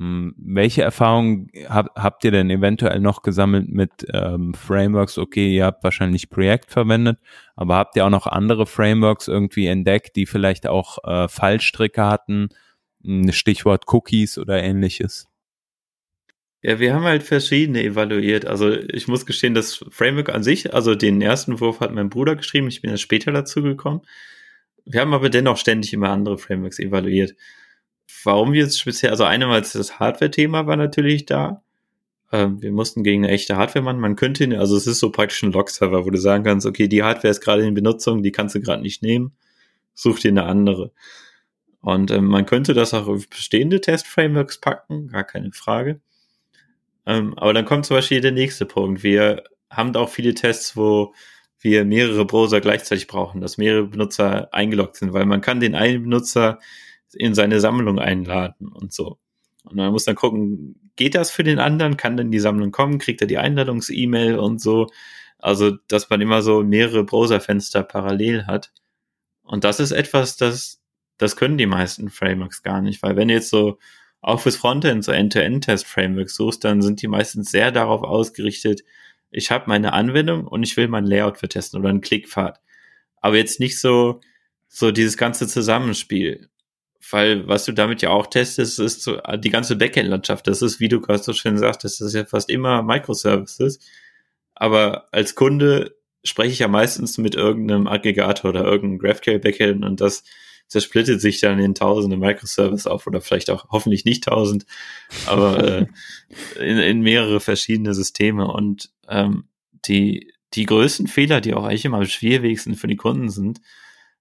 [0.01, 5.19] Ähm, welche Erfahrungen hab, habt ihr denn eventuell noch gesammelt mit ähm, Frameworks?
[5.19, 7.19] Okay, ihr habt wahrscheinlich Projekt verwendet,
[7.57, 12.49] aber habt ihr auch noch andere Frameworks irgendwie entdeckt, die vielleicht auch äh, Fallstricke hatten?
[13.31, 15.29] Stichwort Cookies oder ähnliches?
[16.67, 18.47] Ja, wir haben halt verschiedene evaluiert.
[18.47, 22.37] Also ich muss gestehen, das Framework an sich, also den ersten Wurf hat mein Bruder
[22.37, 24.01] geschrieben, ich bin ja später dazu gekommen.
[24.87, 27.35] Wir haben aber dennoch ständig immer andere Frameworks evaluiert.
[28.25, 31.63] Warum wir jetzt speziell, also einerseits das Hardware-Thema war natürlich da.
[32.33, 34.01] Ähm, wir mussten gegen eine echte Hardware machen.
[34.01, 37.03] Man könnte, also es ist so praktisch ein Log-Server, wo du sagen kannst, okay, die
[37.03, 39.33] Hardware ist gerade in Benutzung, die kannst du gerade nicht nehmen,
[39.93, 40.93] such dir eine andere.
[41.83, 46.01] Und ähm, man könnte das auch auf bestehende Test-Frameworks packen, gar keine Frage.
[47.07, 49.03] Ähm, aber dann kommt zum Beispiel der nächste Punkt.
[49.03, 51.15] Wir haben auch viele Tests, wo
[51.61, 56.03] wir mehrere Browser gleichzeitig brauchen, dass mehrere Benutzer eingeloggt sind, weil man kann den einen
[56.03, 56.59] Benutzer
[57.15, 59.19] in seine Sammlung einladen und so.
[59.65, 61.97] Und man muss dann gucken, geht das für den anderen?
[61.97, 62.99] Kann denn die Sammlung kommen?
[62.99, 64.89] Kriegt er die Einladungs-E-Mail und so?
[65.39, 68.73] Also, dass man immer so mehrere Browserfenster parallel hat.
[69.43, 70.83] Und das ist etwas, das,
[71.19, 73.79] das können die meisten Frameworks gar nicht, weil wenn jetzt so
[74.25, 78.83] auch fürs Frontend so End-to-End-Test-Frameworks suchst, dann sind die meistens sehr darauf ausgerichtet,
[79.37, 82.61] ich habe meine Anwendung und ich will mein Layout vertesten oder einen Klickpfad.
[83.21, 84.21] Aber jetzt nicht so,
[84.69, 86.49] so dieses ganze Zusammenspiel.
[87.11, 90.47] Weil was du damit ja auch testest, ist so die ganze Backend-Landschaft.
[90.47, 93.81] Das ist, wie du gerade so schön sagst, das ist ja fast immer Microservices.
[94.55, 100.23] Aber als Kunde spreche ich ja meistens mit irgendeinem Aggregator oder irgendeinem GraphQL-Backend und das
[100.69, 104.67] zersplittet sich dann in tausende Microservices auf oder vielleicht auch hoffentlich nicht tausend,
[105.27, 105.87] aber äh,
[106.59, 109.49] in, in mehrere verschiedene Systeme und ähm,
[109.87, 113.61] die, die größten Fehler, die auch eigentlich immer am schwierigsten für die Kunden sind,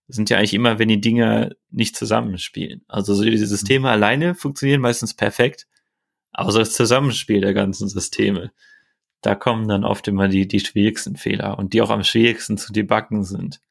[0.07, 2.83] sind ja eigentlich immer, wenn die Dinge nicht zusammenspielen.
[2.87, 3.93] Also so diese Systeme mhm.
[3.93, 5.67] alleine funktionieren meistens perfekt,
[6.31, 8.51] aber so das Zusammenspiel der ganzen Systeme,
[9.21, 12.73] da kommen dann oft immer die, die schwierigsten Fehler und die auch am schwierigsten zu
[12.73, 13.61] debuggen sind.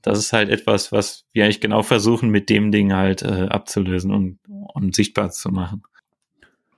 [0.00, 4.10] Das ist halt etwas, was wir eigentlich genau versuchen, mit dem Ding halt äh, abzulösen
[4.10, 5.82] und, und sichtbar zu machen.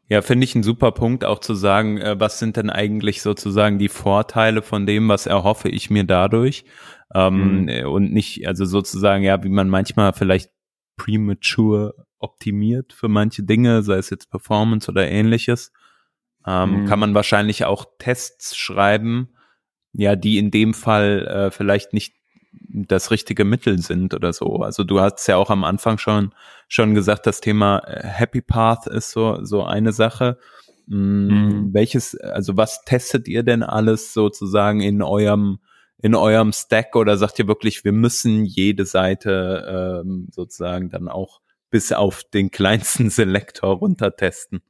[0.08, 3.78] Ja, finde ich ein super Punkt, auch zu sagen, äh, was sind denn eigentlich sozusagen
[3.78, 6.64] die Vorteile von dem, was erhoffe ich mir dadurch?
[7.14, 7.86] Ähm, mhm.
[7.86, 10.50] Und nicht, also sozusagen, ja, wie man manchmal vielleicht
[10.96, 15.72] premature optimiert für manche Dinge, sei es jetzt Performance oder ähnliches,
[16.46, 16.86] ähm, mhm.
[16.86, 19.34] kann man wahrscheinlich auch Tests schreiben,
[19.92, 22.14] ja, die in dem Fall äh, vielleicht nicht
[22.68, 24.56] das richtige Mittel sind oder so.
[24.56, 26.34] Also du hast ja auch am Anfang schon,
[26.68, 30.38] schon gesagt, das Thema äh, Happy Path ist so, so eine Sache.
[30.86, 31.74] Mm, mhm.
[31.74, 35.58] Welches, also was testet ihr denn alles sozusagen in eurem,
[35.98, 41.40] in eurem Stack oder sagt ihr wirklich, wir müssen jede Seite ähm, sozusagen dann auch
[41.70, 44.62] bis auf den kleinsten Selektor runter testen?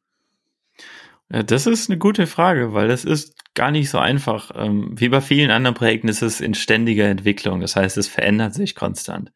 [1.31, 4.51] Ja, das ist eine gute Frage, weil das ist gar nicht so einfach.
[4.55, 7.61] Ähm, wie bei vielen anderen Projekten ist es in ständiger Entwicklung.
[7.61, 9.33] Das heißt, es verändert sich konstant.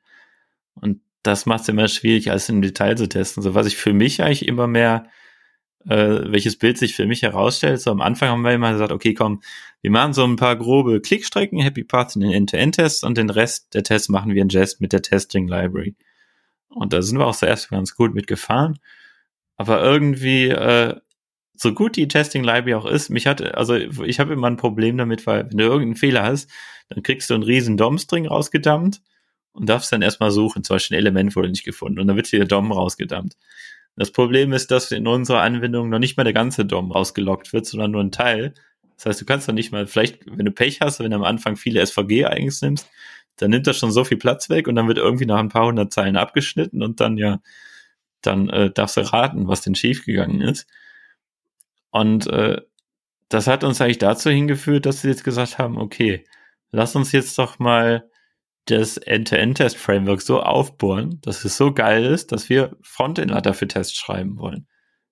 [0.75, 3.43] Und das macht es immer schwierig, alles im Detail zu testen.
[3.43, 5.09] So was ich für mich eigentlich immer mehr,
[5.87, 7.81] äh, welches Bild sich für mich herausstellt.
[7.81, 9.43] So am Anfang haben wir immer gesagt, okay, komm,
[9.83, 13.75] wir machen so ein paar grobe Klickstrecken, Happy Paths in den End-to-End-Tests und den Rest
[13.75, 15.97] der Tests machen wir in Jest mit der Testing Library.
[16.69, 18.79] Und da sind wir auch zuerst ganz gut mitgefahren.
[19.57, 20.97] Aber irgendwie äh,
[21.59, 24.97] so gut die Testing Library auch ist, mich hat, also ich habe immer ein Problem
[24.97, 26.49] damit, weil wenn du irgendeinen Fehler hast,
[26.89, 29.03] dann kriegst du einen riesen DOM-String rausgedammt
[29.53, 32.31] und darfst dann erstmal suchen, zum Beispiel ein Element wurde nicht gefunden und dann wird
[32.31, 33.37] dir der DOM rausgedammt.
[33.97, 37.67] Das Problem ist, dass in unserer Anwendung noch nicht mal der ganze DOM rausgelockt wird,
[37.67, 38.55] sondern nur ein Teil.
[38.97, 41.25] Das heißt, du kannst dann nicht mal, vielleicht, wenn du Pech hast, wenn du am
[41.25, 42.89] Anfang viele SVG-Eigens nimmst,
[43.37, 45.67] dann nimmt das schon so viel Platz weg und dann wird irgendwie nach ein paar
[45.67, 47.41] hundert Zeilen abgeschnitten und dann ja,
[48.23, 50.69] dann äh, darfst du raten, was denn schiefgegangen ist.
[51.91, 52.61] Und äh,
[53.29, 56.25] das hat uns eigentlich dazu hingeführt, dass sie jetzt gesagt haben, okay,
[56.71, 58.09] lass uns jetzt doch mal
[58.67, 64.39] das End-to-End-Test-Framework so aufbohren, dass es so geil ist, dass wir Frontendler dafür Tests schreiben
[64.39, 64.67] wollen.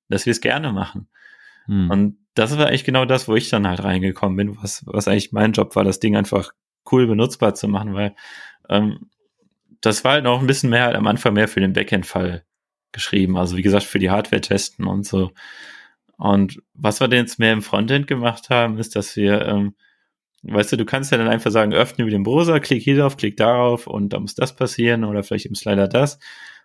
[0.08, 1.08] Dass wir es gerne machen.
[1.66, 1.90] Hm.
[1.90, 5.32] Und das war eigentlich genau das, wo ich dann halt reingekommen bin, was, was eigentlich
[5.32, 6.52] mein Job war, das Ding einfach
[6.92, 8.14] cool benutzbar zu machen, weil
[8.68, 9.10] ähm,
[9.80, 12.44] das war halt noch ein bisschen mehr halt am Anfang mehr für den Backend-Fall
[12.92, 13.36] geschrieben.
[13.36, 15.32] Also wie gesagt, für die Hardware testen und so.
[16.16, 19.74] Und was wir denn jetzt mehr im Frontend gemacht haben, ist, dass wir, ähm,
[20.42, 23.16] weißt du, du kannst ja dann einfach sagen, öffne über den Browser, klick hier drauf,
[23.16, 26.18] klick darauf und da muss das passieren oder vielleicht im Slider das.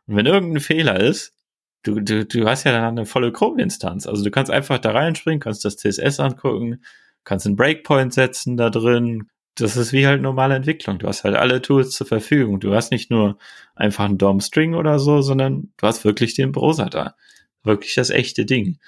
[0.08, 1.36] Und wenn irgendein Fehler ist,
[1.84, 4.08] du, du, du hast ja dann eine volle Chrome-Instanz.
[4.08, 6.84] Also du kannst einfach da reinspringen, kannst das CSS angucken,
[7.24, 9.30] kannst einen Breakpoint setzen da drin.
[9.56, 11.00] Das ist wie halt normale Entwicklung.
[11.00, 12.60] Du hast halt alle Tools zur Verfügung.
[12.60, 13.38] Du hast nicht nur
[13.76, 17.16] einfach einen DOM-String oder so, sondern du hast wirklich den Browser da.
[17.64, 18.80] Wirklich das echte Ding.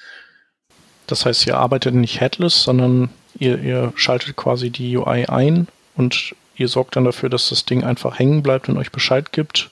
[1.08, 6.36] Das heißt, ihr arbeitet nicht headless, sondern ihr, ihr schaltet quasi die UI ein und
[6.56, 9.72] ihr sorgt dann dafür, dass das Ding einfach hängen bleibt und euch Bescheid gibt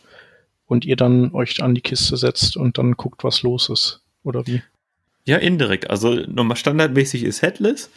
[0.65, 4.01] und ihr dann euch an die Kiste setzt und dann guckt, was los ist.
[4.23, 4.61] Oder wie?
[5.25, 5.89] Ja, indirekt.
[5.89, 7.89] Also nochmal standardmäßig ist headless.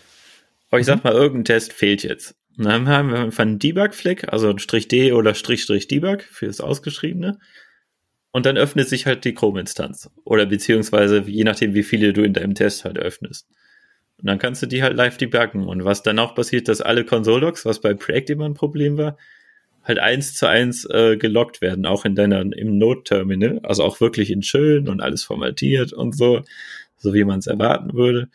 [0.71, 0.91] Aber ich mhm.
[0.91, 2.35] sag mal, irgendein Test fehlt jetzt.
[2.57, 6.47] Dann haben wir einfach einen Debug-Flag, also ein Strich D oder Strich Strich Debug für
[6.47, 7.39] das Ausgeschriebene.
[8.35, 10.11] Und dann öffnet sich halt die Chrome-Instanz.
[10.25, 13.47] Oder beziehungsweise je nachdem, wie viele du in deinem Test halt öffnest.
[14.19, 15.69] Und dann kannst du die halt live debuggen.
[15.69, 19.17] Und was dann auch passiert, dass alle Console-Logs, was bei Preact immer ein Problem war,
[19.85, 23.61] halt eins zu eins äh, gelockt werden, auch in deiner, im Node-Terminal.
[23.63, 26.43] Also auch wirklich in schön und alles formatiert und so,
[26.97, 28.31] so wie man es erwarten würde.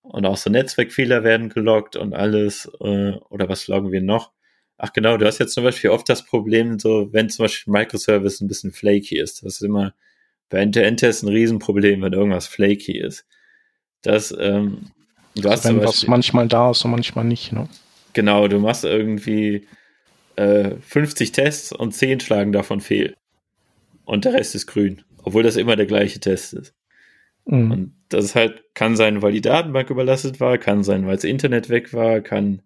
[0.00, 2.72] Und auch so Netzwerkfehler werden gelockt und alles.
[2.80, 4.32] Äh, oder was loggen wir noch?
[4.82, 8.40] Ach genau, du hast jetzt zum Beispiel oft das Problem, so wenn zum Beispiel Microservice
[8.40, 9.44] ein bisschen flaky ist.
[9.44, 9.92] Das ist immer
[10.48, 13.26] bei End-to-End-Tests ein Riesenproblem, wenn irgendwas flaky ist.
[14.00, 14.86] Das, ähm,
[15.34, 17.68] du hast wenn was manchmal da ist und manchmal nicht, ne?
[18.14, 19.68] Genau, du machst irgendwie
[20.36, 23.14] äh, 50 Tests und 10 schlagen davon fehl.
[24.06, 26.74] Und der Rest ist grün, obwohl das immer der gleiche Test ist.
[27.44, 27.70] Mhm.
[27.70, 31.24] Und das ist halt, kann sein, weil die Datenbank überlastet war, kann sein, weil das
[31.24, 32.62] Internet weg war, kann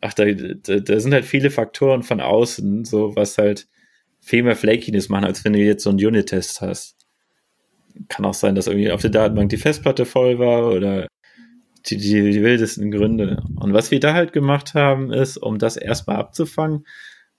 [0.00, 3.68] ach, da, da, da sind halt viele Faktoren von außen, so was halt
[4.20, 6.96] viel mehr Flakiness machen, als wenn du jetzt so einen Unit-Test hast.
[8.08, 11.08] Kann auch sein, dass irgendwie auf der Datenbank die Festplatte voll war oder
[11.86, 13.42] die, die, die wildesten Gründe.
[13.56, 16.86] Und was wir da halt gemacht haben, ist, um das erstmal abzufangen,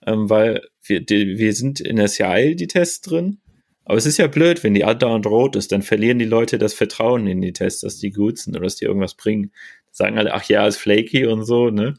[0.06, 3.38] ähm, weil wir, die, wir sind in der CI die Tests drin.
[3.84, 6.74] Aber es ist ja blöd, wenn die andauernd rot ist, dann verlieren die Leute das
[6.74, 9.52] Vertrauen in die Tests, dass die gut sind oder dass die irgendwas bringen.
[9.90, 11.94] Sagen alle, ach ja, ist flaky und so, ne?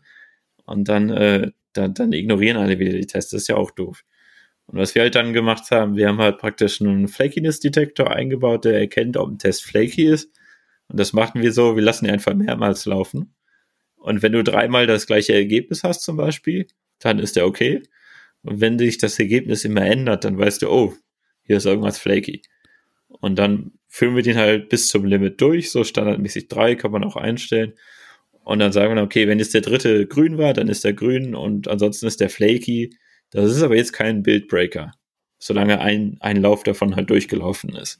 [0.66, 3.32] Und dann, äh, dann, dann ignorieren alle wieder die Tests.
[3.32, 4.04] Das ist ja auch doof.
[4.66, 8.80] Und was wir halt dann gemacht haben, wir haben halt praktisch einen Flakiness-Detektor eingebaut, der
[8.80, 10.30] erkennt, ob ein Test flaky ist.
[10.88, 13.34] Und das machen wir so, wir lassen ihn einfach mehrmals laufen.
[13.96, 16.68] Und wenn du dreimal das gleiche Ergebnis hast zum Beispiel,
[17.00, 17.84] dann ist der okay.
[18.44, 20.94] Und wenn sich das Ergebnis immer ändert, dann weißt du, oh,
[21.44, 22.42] hier ist irgendwas flaky.
[23.08, 25.72] Und dann führen wir den halt bis zum Limit durch.
[25.72, 27.74] So standardmäßig drei kann man auch einstellen.
[28.44, 30.94] Und dann sagen wir, dann, okay, wenn jetzt der dritte grün war, dann ist der
[30.94, 32.98] grün und ansonsten ist der flaky.
[33.32, 34.92] Das ist aber jetzt kein Bildbreaker,
[35.40, 38.00] solange ein, ein Lauf davon halt durchgelaufen ist.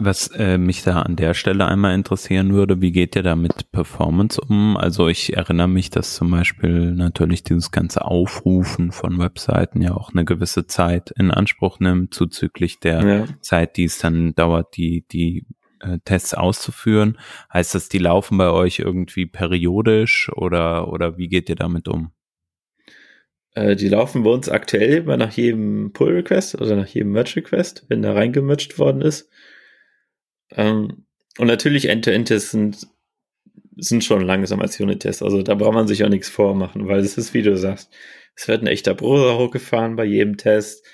[0.00, 3.72] Was äh, mich da an der Stelle einmal interessieren würde, wie geht ihr da mit
[3.72, 4.76] Performance um?
[4.76, 10.10] Also ich erinnere mich, dass zum Beispiel natürlich dieses ganze Aufrufen von Webseiten ja auch
[10.12, 13.26] eine gewisse Zeit in Anspruch nimmt, zuzüglich der ja.
[13.40, 15.44] Zeit, die es dann dauert, die, die
[15.80, 17.18] äh, Tests auszuführen.
[17.52, 22.12] Heißt das, die laufen bei euch irgendwie periodisch oder, oder wie geht ihr damit um?
[23.54, 28.02] Äh, die laufen bei uns aktuell immer nach jedem Pull-Request oder nach jedem Merge-Request, wenn
[28.02, 29.30] da reingemerged worden ist.
[30.52, 31.06] Ähm,
[31.38, 32.86] und natürlich End-to-End-Tests sind,
[33.76, 35.22] sind schon langsam als Unit-Tests.
[35.22, 37.92] Also da braucht man sich auch nichts vormachen, weil es ist, wie du sagst,
[38.34, 40.86] es wird ein echter Browser hochgefahren bei jedem Test.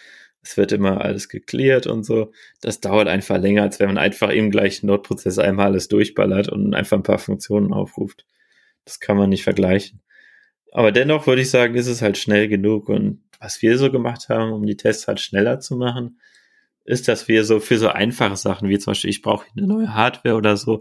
[0.44, 2.32] Es wird immer alles geklärt und so.
[2.60, 6.74] Das dauert einfach länger, als wenn man einfach im gleichen Node-Prozess einmal alles durchballert und
[6.74, 8.26] einfach ein paar Funktionen aufruft.
[8.84, 10.02] Das kann man nicht vergleichen.
[10.70, 12.88] Aber dennoch würde ich sagen, ist es halt schnell genug.
[12.88, 16.20] Und was wir so gemacht haben, um die Tests halt schneller zu machen,
[16.84, 19.94] ist, dass wir so für so einfache Sachen, wie zum Beispiel, ich brauche eine neue
[19.94, 20.80] Hardware oder so,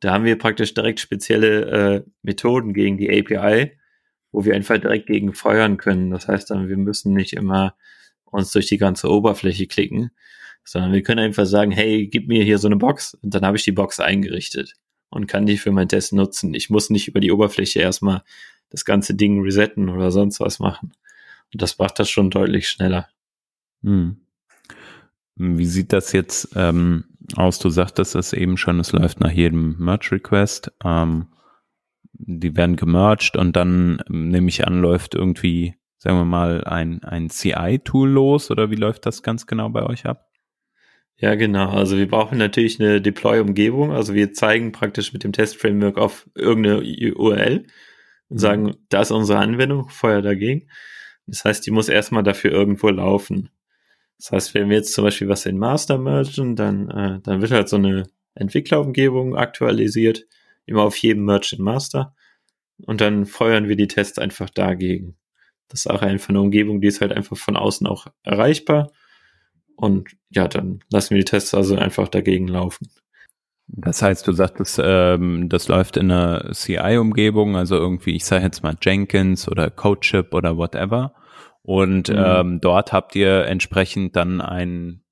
[0.00, 1.64] da haben wir praktisch direkt spezielle
[1.96, 3.78] äh, Methoden gegen die API,
[4.32, 6.10] wo wir einfach direkt gegen feuern können.
[6.10, 7.74] Das heißt dann, wir müssen nicht immer
[8.34, 10.10] uns durch die ganze Oberfläche klicken,
[10.64, 13.56] sondern wir können einfach sagen, hey, gib mir hier so eine Box und dann habe
[13.56, 14.74] ich die Box eingerichtet
[15.10, 16.54] und kann die für meinen Test nutzen.
[16.54, 18.22] Ich muss nicht über die Oberfläche erstmal
[18.70, 20.92] das ganze Ding resetten oder sonst was machen.
[21.52, 23.08] Und das macht das schon deutlich schneller.
[23.82, 24.16] Hm.
[25.36, 27.04] Wie sieht das jetzt ähm,
[27.36, 27.58] aus?
[27.58, 30.72] Du sagtest es eben schon, es läuft nach jedem Merge-Request.
[30.84, 31.28] Ähm,
[32.12, 37.02] die werden gemerged und dann ähm, nehme ich an, läuft irgendwie, sagen wir mal, ein,
[37.02, 40.28] ein CI-Tool los oder wie läuft das ganz genau bei euch ab?
[41.16, 41.70] Ja, genau.
[41.70, 43.90] Also wir brauchen natürlich eine Deploy-Umgebung.
[43.90, 46.82] Also wir zeigen praktisch mit dem Test-Framework auf irgendeine
[47.14, 47.66] URL
[48.28, 50.68] und sagen, da ist unsere Anwendung, Feuer dagegen.
[51.26, 53.48] Das heißt, die muss erstmal dafür irgendwo laufen.
[54.18, 57.50] Das heißt, wenn wir jetzt zum Beispiel was in Master mergen, dann, äh, dann wird
[57.50, 58.02] halt so eine
[58.34, 60.26] Entwicklerumgebung aktualisiert,
[60.66, 62.14] immer auf jedem Merge in Master.
[62.84, 65.16] Und dann feuern wir die Tests einfach dagegen.
[65.74, 68.92] Das ist auch einfach eine Umgebung, die ist halt einfach von außen auch erreichbar.
[69.74, 72.90] Und ja, dann lassen wir die Tests also einfach dagegen laufen.
[73.66, 78.62] Das heißt, du sagtest, ähm, das läuft in einer CI-Umgebung, also irgendwie, ich sage jetzt
[78.62, 81.12] mal Jenkins oder CodeShip oder whatever.
[81.62, 82.22] Und mhm.
[82.24, 85.02] ähm, dort habt ihr entsprechend dann ein,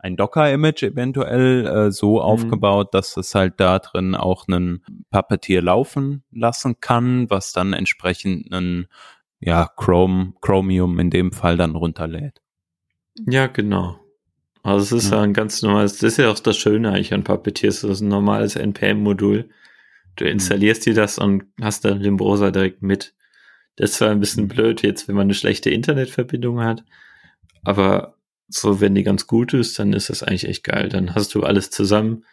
[0.00, 2.22] ein Docker-Image eventuell äh, so mhm.
[2.22, 8.52] aufgebaut, dass es halt da drin auch einen Puppeteer laufen lassen kann, was dann entsprechend
[8.52, 8.88] einen
[9.44, 12.40] ja, Chrome, Chromium in dem Fall dann runterlädt.
[13.26, 14.00] Ja, genau.
[14.62, 15.20] Also es ist ja.
[15.20, 18.08] ein ganz normales, das ist ja auch das Schöne eigentlich an Puppeteer, das ist ein
[18.08, 19.50] normales NPM-Modul.
[20.16, 23.14] Du installierst dir das und hast dann den Browser direkt mit.
[23.76, 26.84] Das ist zwar ein bisschen blöd jetzt, wenn man eine schlechte Internetverbindung hat,
[27.64, 28.16] aber
[28.48, 30.88] so, wenn die ganz gut ist, dann ist das eigentlich echt geil.
[30.88, 32.24] Dann hast du alles zusammen,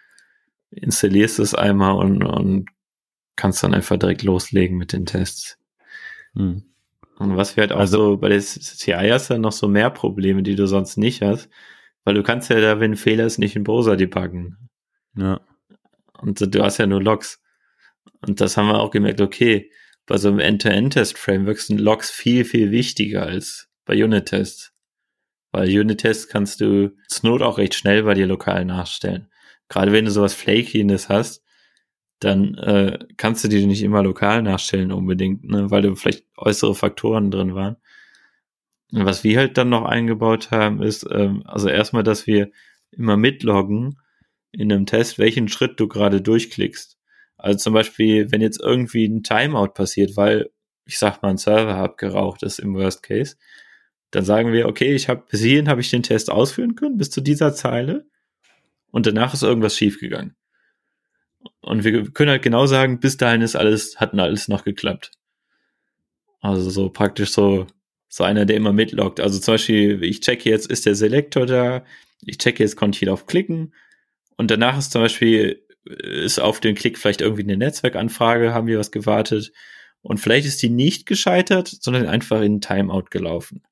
[0.69, 2.69] installierst es einmal und, und
[3.35, 5.57] kannst dann einfach direkt loslegen mit den Tests.
[6.35, 6.70] Hm.
[7.21, 9.91] Und was wir halt auch also, so bei der CI hast dann noch so mehr
[9.91, 11.49] Probleme, die du sonst nicht hast,
[12.03, 14.57] weil du kannst ja da, wenn ein Fehler ist, nicht im Browser debuggen.
[15.15, 15.39] Ja.
[16.19, 17.39] Und du hast ja nur Logs.
[18.25, 19.71] Und das haben wir auch gemerkt, okay,
[20.07, 24.73] bei so einem End-to-End-Test-Framework sind Logs viel, viel wichtiger als bei Unit-Tests.
[25.51, 29.29] Weil Unit-Tests kannst du zur Not auch recht schnell bei dir lokal nachstellen.
[29.69, 31.43] Gerade wenn du sowas Flakiness hast,
[32.21, 35.71] dann äh, kannst du die nicht immer lokal nachstellen unbedingt, ne?
[35.71, 37.77] weil du vielleicht äußere Faktoren drin waren.
[38.91, 42.51] Und was wir halt dann noch eingebaut haben, ist, ähm, also erstmal, dass wir
[42.91, 43.99] immer mitloggen
[44.51, 46.99] in einem Test, welchen Schritt du gerade durchklickst.
[47.37, 50.51] Also zum Beispiel, wenn jetzt irgendwie ein Timeout passiert, weil
[50.85, 53.35] ich sag mal, ein Server hat geraucht ist im Worst Case,
[54.11, 57.09] dann sagen wir, okay, ich habe bis hierhin habe ich den Test ausführen können, bis
[57.09, 58.05] zu dieser Zeile
[58.91, 60.35] und danach ist irgendwas schiefgegangen.
[61.61, 65.11] Und wir können halt genau sagen, bis dahin ist alles, hat alles noch geklappt.
[66.39, 67.67] Also so praktisch so,
[68.09, 69.19] so einer, der immer mitloggt.
[69.19, 71.85] Also zum Beispiel, ich checke jetzt, ist der Selektor da?
[72.21, 73.73] Ich checke jetzt, konnte ich hier auf klicken?
[74.37, 78.79] Und danach ist zum Beispiel, ist auf den Klick vielleicht irgendwie eine Netzwerkanfrage, haben wir
[78.79, 79.51] was gewartet.
[80.01, 83.63] Und vielleicht ist die nicht gescheitert, sondern einfach in Timeout gelaufen.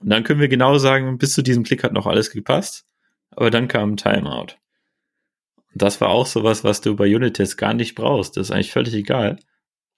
[0.00, 2.86] Und dann können wir genau sagen, bis zu diesem Klick hat noch alles gepasst,
[3.30, 4.56] aber dann kam ein Timeout.
[5.74, 8.36] Das war auch sowas, was du bei Unit-Tests gar nicht brauchst.
[8.36, 9.38] Das ist eigentlich völlig egal.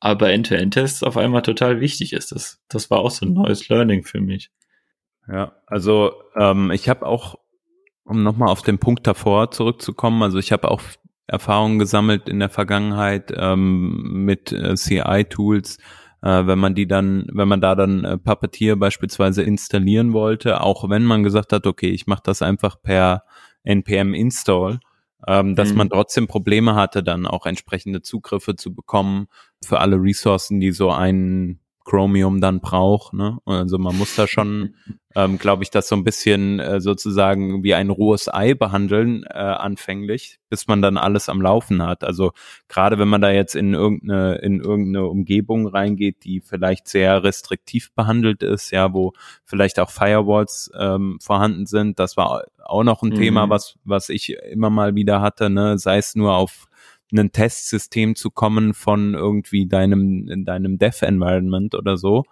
[0.00, 2.32] Aber End-to-End-Tests auf einmal total wichtig ist.
[2.32, 4.50] Das, das war auch so ein neues Learning für mich.
[5.28, 7.36] Ja, also ähm, ich habe auch
[8.04, 10.82] um nochmal auf den Punkt davor zurückzukommen, also ich habe auch
[11.28, 15.78] Erfahrungen gesammelt in der Vergangenheit ähm, mit äh, CI-Tools,
[16.22, 20.90] äh, wenn man die dann, wenn man da dann äh, Puppeteer beispielsweise installieren wollte, auch
[20.90, 23.22] wenn man gesagt hat, okay, ich mache das einfach per
[23.62, 24.80] npm install,
[25.26, 25.76] ähm, dass mhm.
[25.76, 29.28] man trotzdem Probleme hatte, dann auch entsprechende Zugriffe zu bekommen
[29.64, 33.12] für alle Ressourcen, die so ein Chromium dann braucht.
[33.14, 33.38] Ne?
[33.46, 34.74] Also man muss da schon,
[35.16, 39.38] ähm, glaube ich, das so ein bisschen äh, sozusagen wie ein rohes Ei behandeln äh,
[39.38, 42.04] anfänglich, bis man dann alles am Laufen hat.
[42.04, 42.32] Also
[42.68, 47.92] gerade wenn man da jetzt in irgendeine in irgendeine Umgebung reingeht, die vielleicht sehr restriktiv
[47.94, 49.12] behandelt ist, ja, wo
[49.44, 53.16] vielleicht auch Firewalls ähm, vorhanden sind, das war auch noch ein mhm.
[53.16, 56.66] Thema, was was ich immer mal wieder hatte, ne, sei es nur auf
[57.12, 62.24] ein Testsystem zu kommen von irgendwie deinem, in deinem Dev-Environment oder so,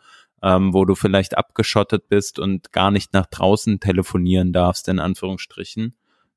[0.43, 5.95] ähm, wo du vielleicht abgeschottet bist und gar nicht nach draußen telefonieren darfst, in Anführungsstrichen.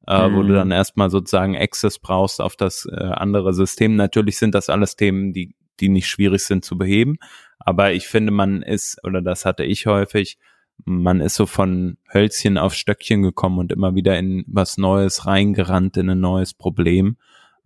[0.07, 0.35] Äh, mhm.
[0.35, 0.55] wo du mhm.
[0.55, 3.95] dann erstmal sozusagen Access brauchst auf das äh, andere System.
[3.95, 7.17] Natürlich sind das alles Themen, die, die nicht schwierig sind zu beheben,
[7.59, 10.39] aber ich finde, man ist, oder das hatte ich häufig,
[10.85, 15.97] man ist so von Hölzchen auf Stöckchen gekommen und immer wieder in was Neues reingerannt,
[15.97, 17.17] in ein neues Problem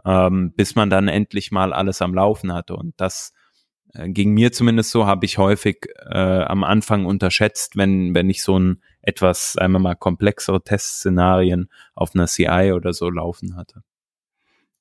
[0.06, 2.76] ähm, bis man dann endlich mal alles am Laufen hatte.
[2.76, 3.34] Und das
[3.94, 8.44] äh, ging mir zumindest so, habe ich häufig äh, am Anfang unterschätzt, wenn, wenn ich
[8.44, 13.84] so ein etwas, wir mal, komplexere Testszenarien auf einer CI oder so laufen hatte.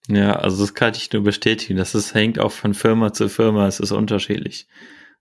[0.09, 1.77] Ja, also das kann ich nur bestätigen.
[1.77, 4.66] Das ist, hängt auch von Firma zu Firma, es ist unterschiedlich.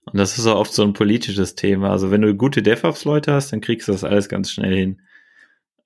[0.04, 1.90] Und das ist auch oft so ein politisches Thema.
[1.90, 5.00] Also wenn du gute DevOps-Leute hast, dann kriegst du das alles ganz schnell hin.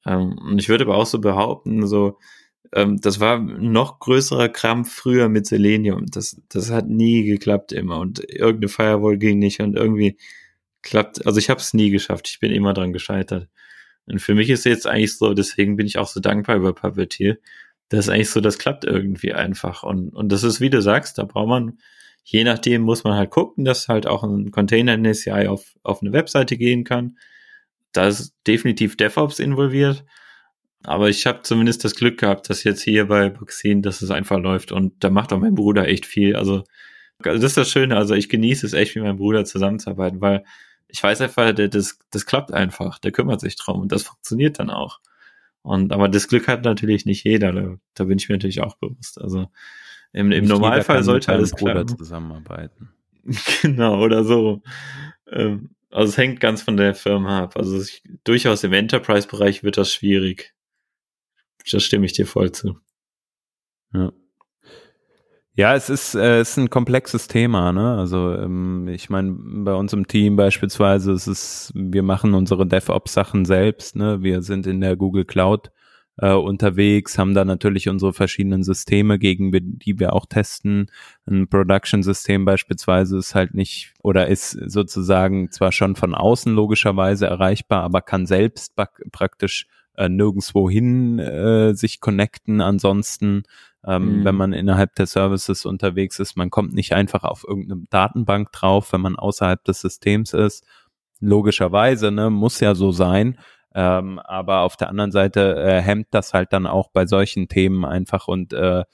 [0.04, 2.18] Ähm, und ich würde aber auch so behaupten, so
[2.72, 6.06] ähm, das war noch größerer Krampf früher mit Selenium.
[6.06, 10.18] Das, das hat nie geklappt immer und irgendeine Firewall ging nicht und irgendwie
[10.82, 12.28] klappt, also ich habe es nie geschafft.
[12.28, 13.48] Ich bin immer dran gescheitert.
[14.06, 17.36] Und für mich ist jetzt eigentlich so, deswegen bin ich auch so dankbar über Puppeteer.
[17.88, 19.82] Das ist eigentlich so, das klappt irgendwie einfach.
[19.82, 21.78] Und, und das ist, wie du sagst, da braucht man,
[22.24, 26.02] je nachdem muss man halt gucken, dass halt auch ein Container in ACI auf, auf
[26.02, 27.18] eine Webseite gehen kann.
[27.92, 30.04] Da ist definitiv DevOps involviert.
[30.84, 34.38] Aber ich habe zumindest das Glück gehabt, dass jetzt hier bei Boxin, dass es einfach
[34.38, 36.36] läuft und da macht auch mein Bruder echt viel.
[36.36, 36.64] Also,
[37.18, 37.96] also das ist das Schöne.
[37.96, 40.44] Also ich genieße es echt, mit meinem Bruder zusammenzuarbeiten, weil
[40.86, 42.98] ich weiß einfach, das, das klappt einfach.
[42.98, 45.00] Der kümmert sich drum und das funktioniert dann auch.
[45.62, 47.52] Und aber das Glück hat natürlich nicht jeder.
[47.52, 49.20] Da, da bin ich mir natürlich auch bewusst.
[49.20, 49.48] Also
[50.12, 51.98] im, im Normalfall sollte alles Bruder klappen.
[51.98, 52.90] zusammenarbeiten.
[53.62, 54.62] genau oder so.
[55.30, 57.56] Ähm, also es hängt ganz von der Firma ab.
[57.56, 60.54] Also ich, durchaus im Enterprise-Bereich wird das schwierig.
[61.70, 62.78] Da stimme ich dir voll zu.
[63.92, 64.12] Ja.
[65.54, 67.96] Ja, es ist, äh, es ist ein komplexes Thema, ne?
[67.98, 73.44] Also ähm, ich meine, bei uns im Team beispielsweise, es ist, wir machen unsere DevOps-Sachen
[73.44, 74.22] selbst, ne?
[74.22, 75.72] Wir sind in der Google Cloud
[76.18, 80.90] äh, unterwegs, haben da natürlich unsere verschiedenen Systeme, gegen die wir auch testen.
[81.26, 87.82] Ein Production-System beispielsweise ist halt nicht oder ist sozusagen zwar schon von außen logischerweise erreichbar,
[87.82, 88.74] aber kann selbst
[89.10, 89.66] praktisch
[89.98, 92.60] äh, nirgendwo hin äh, sich connecten.
[92.60, 93.42] Ansonsten,
[93.84, 94.24] ähm, mhm.
[94.24, 98.92] wenn man innerhalb der Services unterwegs ist, man kommt nicht einfach auf irgendeine Datenbank drauf,
[98.92, 100.64] wenn man außerhalb des Systems ist.
[101.20, 103.38] Logischerweise, ne, muss ja so sein.
[103.74, 107.84] Ähm, aber auf der anderen Seite äh, hemmt das halt dann auch bei solchen Themen
[107.84, 108.84] einfach und äh,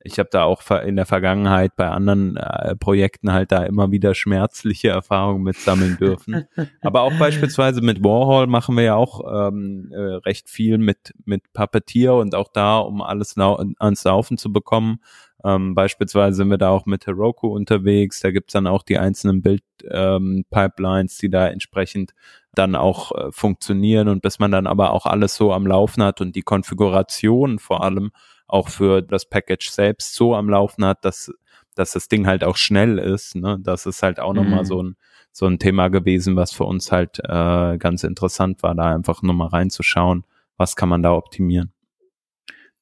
[0.00, 4.14] ich habe da auch in der Vergangenheit bei anderen äh, Projekten halt da immer wieder
[4.14, 6.46] schmerzliche Erfahrungen mit sammeln dürfen.
[6.82, 11.52] Aber auch beispielsweise mit Warhol machen wir ja auch ähm, äh, recht viel mit, mit
[11.52, 15.00] Puppeteer und auch da, um alles ans Laufen zu bekommen.
[15.44, 18.20] Ähm, beispielsweise sind wir da auch mit Heroku unterwegs.
[18.20, 22.12] Da gibt's dann auch die einzelnen Bild-Pipelines, ähm, die da entsprechend
[22.54, 26.20] dann auch äh, funktionieren und bis man dann aber auch alles so am Laufen hat
[26.20, 28.10] und die Konfiguration vor allem
[28.48, 31.32] auch für das Package selbst so am Laufen hat, dass,
[31.74, 33.36] dass das Ding halt auch schnell ist.
[33.36, 33.58] Ne?
[33.60, 34.40] Das ist halt auch mhm.
[34.40, 34.96] nochmal so ein,
[35.30, 39.48] so ein Thema gewesen, was für uns halt äh, ganz interessant war, da einfach nochmal
[39.48, 40.24] reinzuschauen,
[40.56, 41.72] was kann man da optimieren.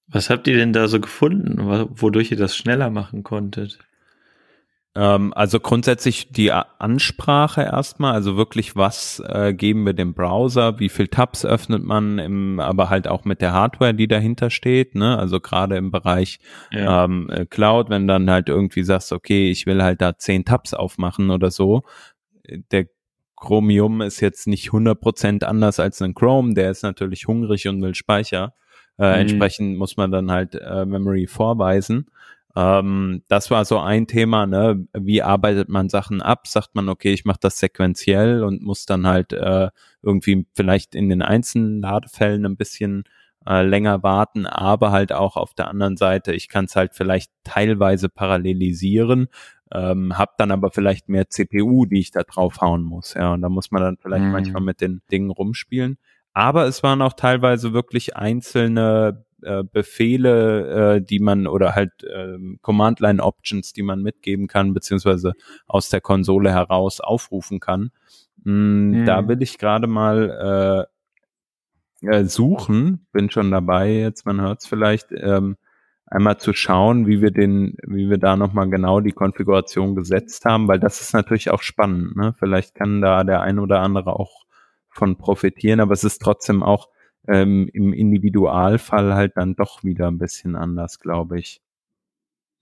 [0.09, 1.59] Was habt ihr denn da so gefunden,
[2.01, 3.81] wodurch ihr das schneller machen konntet?
[4.97, 10.89] Ähm, also grundsätzlich die Ansprache erstmal, also wirklich, was äh, geben wir dem Browser, wie
[10.89, 15.19] viel Tabs öffnet man, im, aber halt auch mit der Hardware, die dahinter steht, ne?
[15.19, 16.39] Also gerade im Bereich
[16.73, 17.05] ja.
[17.05, 20.73] ähm, äh, Cloud, wenn dann halt irgendwie sagst, okay, ich will halt da zehn Tabs
[20.73, 21.83] aufmachen oder so,
[22.71, 22.87] der
[23.37, 27.95] Chromium ist jetzt nicht 100% anders als ein Chrome, der ist natürlich hungrig und will
[27.95, 28.55] Speicher.
[28.99, 29.21] Äh, mhm.
[29.21, 32.07] Entsprechend muss man dann halt äh, Memory vorweisen.
[32.57, 34.87] Ähm, das war so ein Thema, ne?
[34.95, 36.47] Wie arbeitet man Sachen ab?
[36.47, 39.69] Sagt man, okay, ich mache das sequenziell und muss dann halt äh,
[40.03, 43.05] irgendwie vielleicht in den einzelnen Ladefällen ein bisschen
[43.47, 47.31] äh, länger warten, aber halt auch auf der anderen Seite, ich kann es halt vielleicht
[47.45, 49.29] teilweise parallelisieren,
[49.73, 53.15] ähm, habe dann aber vielleicht mehr CPU, die ich da draufhauen muss.
[53.15, 54.33] Ja, und da muss man dann vielleicht mhm.
[54.33, 55.99] manchmal mit den Dingen rumspielen.
[56.33, 62.39] aber es waren auch teilweise wirklich einzelne äh, Befehle, äh, die man oder halt äh,
[62.63, 65.35] Command-Line-Options, die man mitgeben kann, beziehungsweise
[65.67, 67.91] aus der Konsole heraus aufrufen kann.
[68.45, 69.07] Mm, mhm.
[69.07, 70.89] Da will ich gerade mal
[72.03, 75.57] äh, äh, suchen, bin schon dabei, jetzt man hört es vielleicht, ähm,
[76.07, 80.69] einmal zu schauen, wie wir den, wie wir da nochmal genau die Konfiguration gesetzt haben,
[80.69, 82.17] weil das ist natürlich auch spannend.
[82.17, 82.35] Ne?
[82.39, 84.45] Vielleicht kann da der ein oder andere auch
[84.89, 86.89] von profitieren, aber es ist trotzdem auch
[87.29, 91.61] ähm, im Individualfall halt dann doch wieder ein bisschen anders, glaube ich.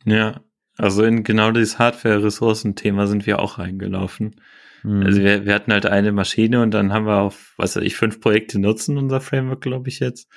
[0.05, 0.41] Ja,
[0.77, 4.37] also in genau dieses Hardware-Ressourcen-Thema sind wir auch reingelaufen.
[4.83, 5.03] Mhm.
[5.03, 7.97] Also wir, wir hatten halt eine Maschine und dann haben wir auf, was weiß ich,
[7.97, 10.29] fünf Projekte nutzen, unser Framework, glaube ich jetzt.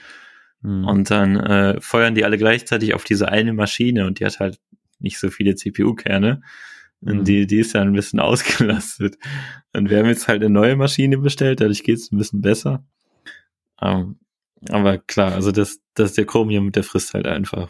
[0.61, 0.85] Mhm.
[0.85, 4.59] Und dann äh, feuern die alle gleichzeitig auf diese eine Maschine und die hat halt
[4.99, 6.41] nicht so viele CPU-Kerne.
[7.01, 7.23] Und mhm.
[7.25, 9.17] die, die ist dann ein bisschen ausgelastet.
[9.73, 12.85] Und wir haben jetzt halt eine neue Maschine bestellt, dadurch geht es ein bisschen besser.
[13.81, 14.19] Ähm,
[14.69, 17.69] aber klar, also das, das ist der Chromium, der frisst halt einfach.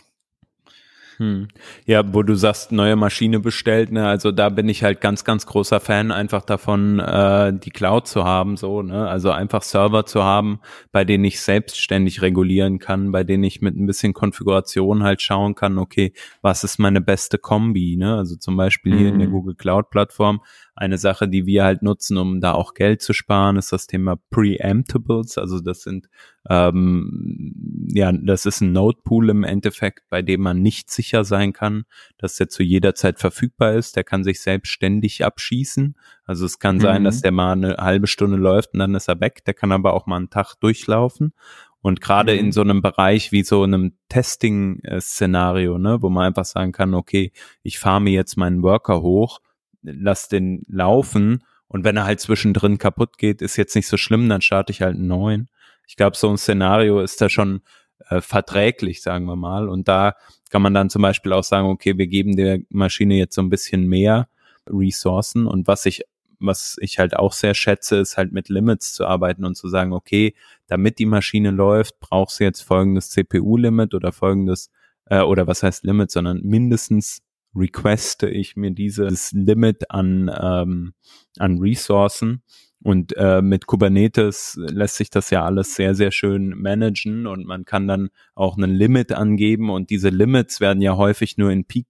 [1.17, 1.47] Hm.
[1.87, 5.47] Ja, wo du sagst, neue Maschine bestellt, ne, also da bin ich halt ganz, ganz
[5.47, 10.23] großer Fan einfach davon, äh, die Cloud zu haben, so, ne, also einfach Server zu
[10.23, 10.59] haben,
[10.91, 15.55] bei denen ich selbstständig regulieren kann, bei denen ich mit ein bisschen Konfiguration halt schauen
[15.55, 19.33] kann, okay, was ist meine beste Kombi, ne, also zum Beispiel hier in der mhm.
[19.33, 20.41] Google Cloud Plattform
[20.77, 24.15] eine Sache, die wir halt nutzen, um da auch Geld zu sparen, ist das Thema
[24.29, 25.37] Preemptables.
[25.37, 26.07] Also das sind
[26.49, 31.83] ähm, ja, das ist ein Node-Pool im Endeffekt, bei dem man nicht sicher sein kann,
[32.17, 33.95] dass der zu jeder Zeit verfügbar ist.
[33.95, 35.95] Der kann sich selbstständig abschießen.
[36.25, 36.81] Also es kann mhm.
[36.81, 39.43] sein, dass der mal eine halbe Stunde läuft und dann ist er weg.
[39.45, 41.33] Der kann aber auch mal einen Tag durchlaufen.
[41.81, 42.39] Und gerade mhm.
[42.39, 47.31] in so einem Bereich wie so einem Testing-Szenario, ne, wo man einfach sagen kann, okay,
[47.61, 49.39] ich fahre mir jetzt meinen Worker hoch
[49.81, 54.29] lass den laufen und wenn er halt zwischendrin kaputt geht, ist jetzt nicht so schlimm,
[54.29, 55.49] dann starte ich halt einen neuen.
[55.87, 57.61] Ich glaube, so ein Szenario ist da schon
[58.09, 59.69] äh, verträglich, sagen wir mal.
[59.69, 60.15] Und da
[60.49, 63.49] kann man dann zum Beispiel auch sagen, okay, wir geben der Maschine jetzt so ein
[63.49, 64.29] bisschen mehr
[64.67, 65.45] Ressourcen.
[65.45, 66.03] Und was ich,
[66.39, 69.91] was ich halt auch sehr schätze, ist halt mit Limits zu arbeiten und zu sagen,
[69.91, 70.35] okay,
[70.67, 74.69] damit die Maschine läuft, brauchst du jetzt folgendes CPU-Limit oder folgendes,
[75.05, 77.21] äh, oder was heißt Limit, sondern mindestens
[77.57, 80.93] requeste ich mir dieses Limit an, ähm,
[81.37, 82.43] an Ressourcen.
[82.83, 87.65] Und äh, mit Kubernetes lässt sich das ja alles sehr, sehr schön managen und man
[87.65, 91.87] kann dann auch einen Limit angeben und diese Limits werden ja häufig nur in Peak,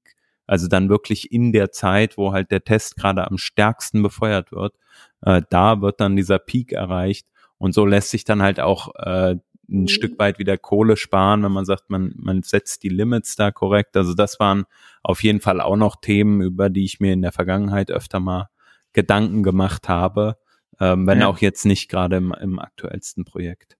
[0.48, 4.76] also dann wirklich in der Zeit, wo halt der Test gerade am stärksten befeuert wird,
[5.22, 9.36] äh, da wird dann dieser Peak erreicht und so lässt sich dann halt auch äh,
[9.70, 9.88] ein mhm.
[9.88, 13.98] Stück weit wieder Kohle sparen, wenn man sagt, man, man setzt die Limits da korrekt.
[13.98, 14.66] Also das waren
[15.04, 18.50] auf jeden Fall auch noch Themen, über die ich mir in der Vergangenheit öfter mal
[18.94, 20.38] Gedanken gemacht habe,
[20.80, 21.28] ähm, wenn ja.
[21.28, 23.78] auch jetzt nicht gerade im, im aktuellsten Projekt.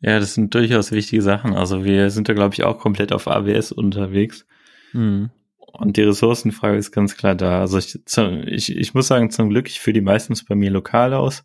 [0.00, 1.54] Ja, das sind durchaus wichtige Sachen.
[1.54, 4.46] Also wir sind da, glaube ich, auch komplett auf AWS unterwegs.
[4.92, 5.30] Mhm.
[5.56, 7.60] Und die Ressourcenfrage ist ganz klar da.
[7.60, 7.98] Also ich,
[8.46, 11.44] ich, ich muss sagen, zum Glück, ich führe die meistens bei mir lokal aus.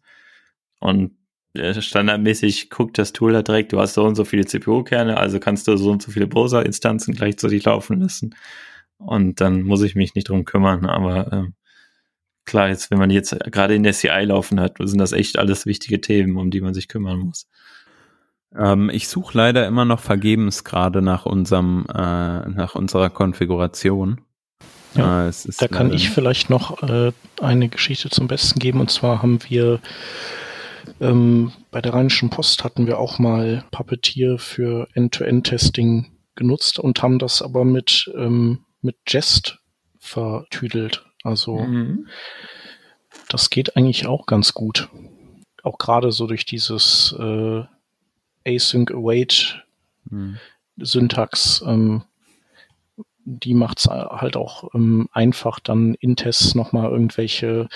[0.79, 1.16] Und
[1.81, 5.67] standardmäßig guckt das Tool da direkt, du hast so und so viele CPU-Kerne, also kannst
[5.67, 8.35] du so und so viele Browser-Instanzen gleichzeitig laufen lassen.
[8.97, 10.85] Und dann muss ich mich nicht drum kümmern.
[10.85, 11.53] Aber ähm,
[12.45, 15.65] klar, jetzt, wenn man jetzt gerade in der CI laufen hat, sind das echt alles
[15.65, 17.47] wichtige Themen, um die man sich kümmern muss.
[18.55, 24.21] Ähm, ich suche leider immer noch vergebens gerade nach unserem, äh, nach unserer Konfiguration.
[24.95, 28.79] Ja, äh, da kann ich vielleicht noch äh, eine Geschichte zum Besten geben.
[28.79, 29.79] Und zwar haben wir
[30.99, 37.19] ähm, bei der Rheinischen Post hatten wir auch mal Puppeteer für End-to-End-Testing genutzt und haben
[37.19, 39.59] das aber mit, ähm, mit Jest
[39.99, 41.05] vertüdelt.
[41.23, 42.07] Also mhm.
[43.29, 44.89] das geht eigentlich auch ganz gut.
[45.63, 47.63] Auch gerade so durch dieses äh,
[48.45, 49.63] Async Await
[50.05, 50.37] mhm.
[50.77, 52.03] Syntax, ähm,
[53.25, 57.67] die macht es halt auch ähm, einfach, dann in Tests nochmal irgendwelche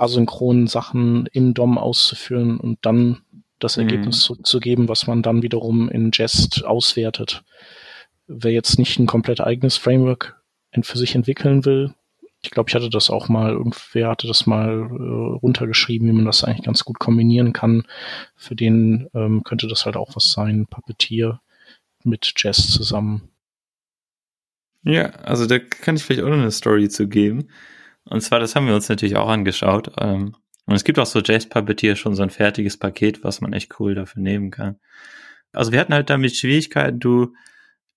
[0.00, 3.22] asynchronen Sachen im DOM auszuführen und dann
[3.58, 3.84] das mhm.
[3.84, 7.42] Ergebnis zurückzugeben, was man dann wiederum in Jest auswertet.
[8.26, 10.40] Wer jetzt nicht ein komplett eigenes Framework
[10.82, 11.94] für sich entwickeln will,
[12.42, 16.24] ich glaube, ich hatte das auch mal, irgendwer hatte das mal äh, runtergeschrieben, wie man
[16.24, 17.82] das eigentlich ganz gut kombinieren kann.
[18.36, 21.40] Für den ähm, könnte das halt auch was sein, Puppeteer
[22.04, 23.30] mit Jest zusammen.
[24.84, 27.48] Ja, also da kann ich vielleicht auch noch eine Story zu geben.
[28.10, 29.92] Und zwar, das haben wir uns natürlich auch angeschaut.
[29.98, 30.34] Ähm,
[30.66, 33.78] und es gibt auch so Jazz Puppeteer schon so ein fertiges Paket, was man echt
[33.80, 34.78] cool dafür nehmen kann.
[35.52, 37.34] Also wir hatten halt damit Schwierigkeiten, du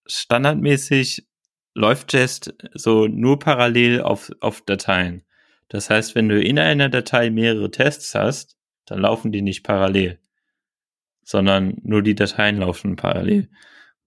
[0.05, 1.27] standardmäßig
[1.73, 5.23] läuft Jest so nur parallel auf, auf Dateien.
[5.69, 10.19] Das heißt, wenn du in einer Datei mehrere Tests hast, dann laufen die nicht parallel.
[11.23, 13.49] sondern nur die Dateien laufen parallel.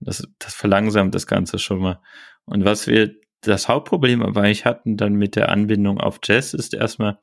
[0.00, 2.00] Das, das verlangsamt das Ganze schon mal.
[2.44, 3.14] Und was wir,
[3.50, 7.18] das Hauptproblem aber eigentlich hatten dann mit der Anbindung auf Jazz ist erstmal,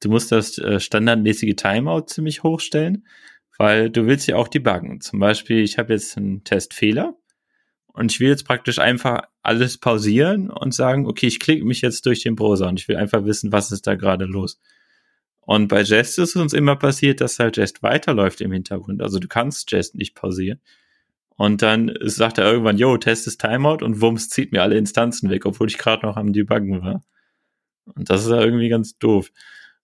[0.00, 3.06] du musst das äh, standardmäßige Timeout ziemlich hochstellen,
[3.58, 5.00] weil du willst ja auch debuggen.
[5.00, 7.16] Zum Beispiel, ich habe jetzt einen Testfehler
[7.92, 12.06] und ich will jetzt praktisch einfach alles pausieren und sagen, okay, ich klicke mich jetzt
[12.06, 14.60] durch den Browser und ich will einfach wissen, was ist da gerade los.
[15.40, 19.02] Und bei Jest ist uns immer passiert, dass halt Jest weiterläuft im Hintergrund.
[19.02, 20.60] Also du kannst Jest nicht pausieren.
[21.36, 25.30] Und dann sagt er irgendwann, yo, Test ist Timeout und Wumms zieht mir alle Instanzen
[25.30, 27.04] weg, obwohl ich gerade noch am Debuggen war.
[27.86, 29.30] Und das ist ja irgendwie ganz doof.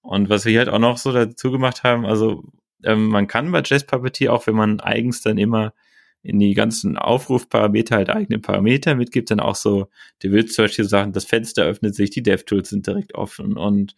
[0.01, 2.45] Und was wir halt auch noch so dazu gemacht haben, also
[2.85, 5.75] ähm, man kann bei Jest Puppeteer auch, wenn man eigens dann immer
[6.23, 9.89] in die ganzen Aufrufparameter halt eigene Parameter mitgibt, dann auch so,
[10.23, 13.97] du willst zum Beispiel sagen, das Fenster öffnet sich, die DevTools sind direkt offen und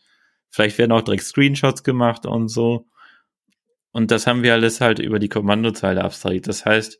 [0.51, 2.87] vielleicht werden auch direkt Screenshots gemacht und so.
[3.91, 6.49] Und das haben wir alles halt über die Kommandozeile abstrahiert.
[6.49, 6.99] Das heißt,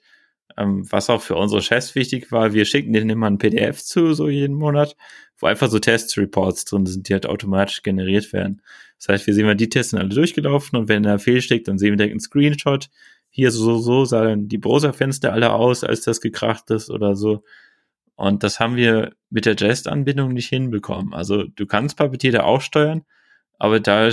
[0.57, 4.15] ähm, was auch für unsere Chefs wichtig war, wir schicken denen immer ein PDF zu,
[4.15, 4.97] so jeden Monat,
[5.39, 8.63] wo einfach so Test-Reports drin sind, die halt automatisch generiert werden.
[8.99, 11.79] Das heißt, wir sehen mal, die Tests sind alle durchgelaufen und wenn da fehlsteckt, dann
[11.79, 12.89] sehen wir direkt einen Screenshot,
[13.31, 17.43] hier so, so sahen die Browserfenster alle aus, als das gekracht ist oder so.
[18.15, 21.15] Und das haben wir mit der Jest-Anbindung nicht hinbekommen.
[21.15, 23.03] Also du kannst Puppeteer da auch steuern,
[23.59, 24.11] aber da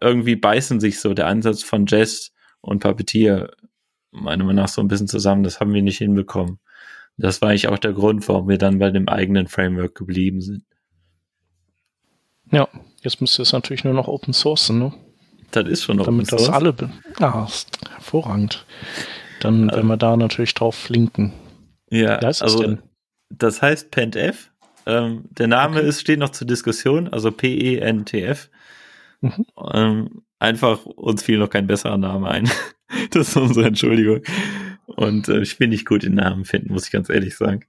[0.00, 2.32] irgendwie beißen sich so der Ansatz von Jest
[2.62, 3.50] und Puppeteer
[4.12, 5.42] meiner Meinung nach so ein bisschen zusammen.
[5.42, 6.58] Das haben wir nicht hinbekommen.
[7.16, 10.64] Das war eigentlich auch der Grund, warum wir dann bei dem eigenen Framework geblieben sind.
[12.50, 12.68] Ja,
[13.00, 14.92] jetzt müsste es natürlich nur noch Open Source, ne?
[15.50, 16.74] Das ist schon Open Damit das alle.
[17.20, 17.48] Ah,
[17.90, 18.64] hervorragend.
[19.40, 21.32] Dann werden wir da natürlich drauf flinken.
[21.90, 22.82] Ja, Wie heißt also, denn?
[23.30, 24.50] das heißt PentF.
[24.86, 25.88] Ähm, der Name okay.
[25.88, 28.50] ist, steht noch zur Diskussion, also P-E-N-T-F.
[29.20, 29.46] Mhm.
[29.72, 32.50] Ähm, einfach, uns fiel noch kein besserer Name ein.
[33.10, 34.22] das ist unsere Entschuldigung.
[34.86, 37.64] Und äh, ich bin nicht gut in Namen finden, muss ich ganz ehrlich sagen.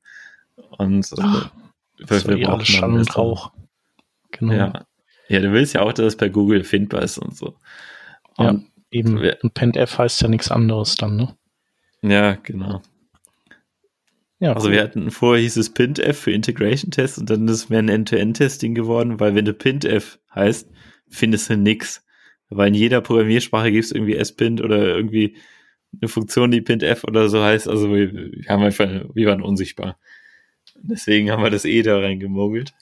[0.78, 1.51] Und äh, Ach,
[1.97, 3.51] wir, wir brauchen Schall und Rauch.
[4.32, 4.53] Genau.
[4.53, 4.86] Ja.
[5.30, 7.55] ja, du willst ja auch, dass es bei Google findbar ist und so.
[8.38, 8.59] Und ja.
[8.91, 11.36] Eben, und PentF heißt ja nichts anderes dann, ne?
[12.03, 12.82] Ja, genau.
[14.39, 14.74] Ja, also cool.
[14.74, 17.89] wir hatten vorher hieß es PintF für Integration Test und dann ist es mehr ein
[17.89, 20.69] End-to-End-Testing geworden, weil wenn du PintF heißt,
[21.09, 22.03] findest du nix.
[22.56, 25.36] Weil in jeder Programmiersprache gibt es irgendwie S-Pint oder irgendwie
[26.01, 27.68] eine Funktion, die PintF oder so heißt.
[27.68, 29.97] Also wir, wir haben einfach, wir waren unsichtbar.
[30.76, 32.74] Deswegen haben wir das E da reingemogelt.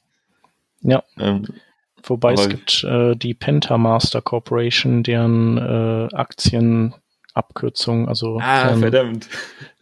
[0.82, 1.04] Ja.
[1.20, 1.48] Ähm,
[2.04, 8.40] Wobei es gibt äh, die Pentamaster Corporation, deren äh, Aktienabkürzung, also.
[8.42, 9.30] Ah, deren, verdammt.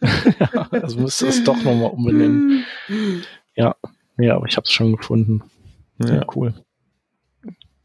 [0.02, 2.66] ja, also müsste es doch nochmal umbenennen.
[3.54, 3.74] Ja,
[4.18, 5.42] ja, aber ich habe es schon gefunden.
[5.98, 6.16] Ja.
[6.16, 6.52] ja, cool.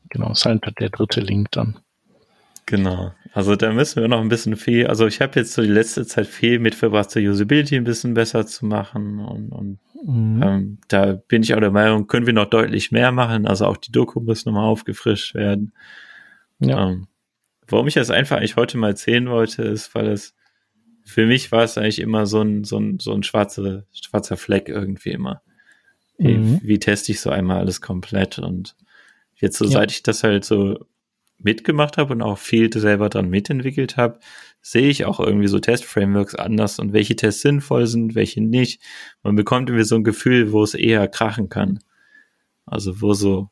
[0.10, 1.80] Genau, ist halt der dritte Link dann.
[2.66, 3.14] Genau.
[3.32, 6.06] Also da müssen wir noch ein bisschen viel, also ich habe jetzt so die letzte
[6.08, 10.42] Zeit viel mit verbracht, zur Usability ein bisschen besser zu machen und, und mhm.
[10.44, 13.78] ähm, da bin ich auch der Meinung, können wir noch deutlich mehr machen, also auch
[13.78, 15.74] die Doku muss nochmal aufgefrischt werden.
[16.60, 16.90] Ja.
[16.90, 17.08] Ähm,
[17.68, 20.36] warum ich das einfach eigentlich heute mal erzählen wollte, ist, weil es
[21.04, 24.70] für mich war es eigentlich immer so ein, so ein, so ein schwarzer, schwarzer Fleck
[24.70, 25.44] irgendwie immer.
[26.18, 26.62] Mhm.
[26.64, 28.76] Wie, wie teste ich so einmal alles komplett und
[29.36, 29.72] jetzt so, ja.
[29.72, 30.80] seit ich das halt so
[31.38, 34.20] mitgemacht habe und auch viel selber dran mitentwickelt habe,
[34.62, 38.82] sehe ich auch irgendwie so Test-Frameworks anders und welche Tests sinnvoll sind, welche nicht.
[39.22, 41.80] Man bekommt irgendwie so ein Gefühl, wo es eher krachen kann.
[42.66, 43.50] Also wo so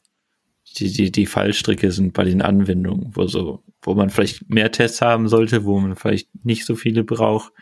[0.78, 5.02] die, die, die Fallstricke sind bei den Anwendungen, wo so, wo man vielleicht mehr Tests
[5.02, 7.54] haben sollte, wo man vielleicht nicht so viele braucht.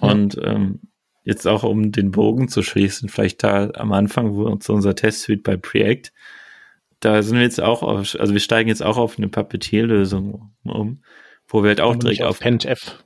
[0.00, 0.80] Und ähm,
[1.22, 5.42] jetzt auch um den Bogen zu schließen, vielleicht da am Anfang, wo uns unser Test-Suite
[5.42, 6.12] bei Preact,
[7.04, 11.02] da sind wir jetzt auch auf, also wir steigen jetzt auch auf eine Puppeteer-Lösung um,
[11.46, 13.04] wo wir halt auch direkt auf, auf PentF.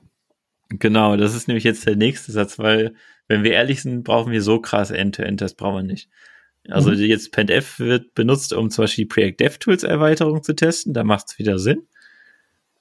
[0.69, 2.93] Genau, das ist nämlich jetzt der nächste Satz, weil,
[3.27, 6.09] wenn wir ehrlich sind, brauchen wir so krass End-to-End, das brauchen wir nicht.
[6.69, 6.97] Also mhm.
[6.97, 11.25] jetzt PentF wird benutzt, um zum Beispiel die Preact DevTools Erweiterung zu testen, da macht
[11.29, 11.79] es wieder Sinn.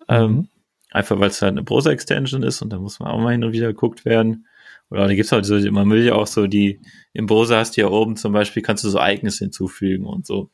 [0.09, 0.15] Mhm.
[0.15, 0.49] Ähm,
[0.91, 3.53] einfach weil es halt eine Browser-Extension ist und da muss man auch mal hin und
[3.53, 4.47] wieder geguckt werden.
[4.91, 6.81] Oder da gibt's halt so, man will ja auch so die,
[7.13, 10.51] im Browser hast du ja oben zum Beispiel, kannst du so Ereignisse hinzufügen und so.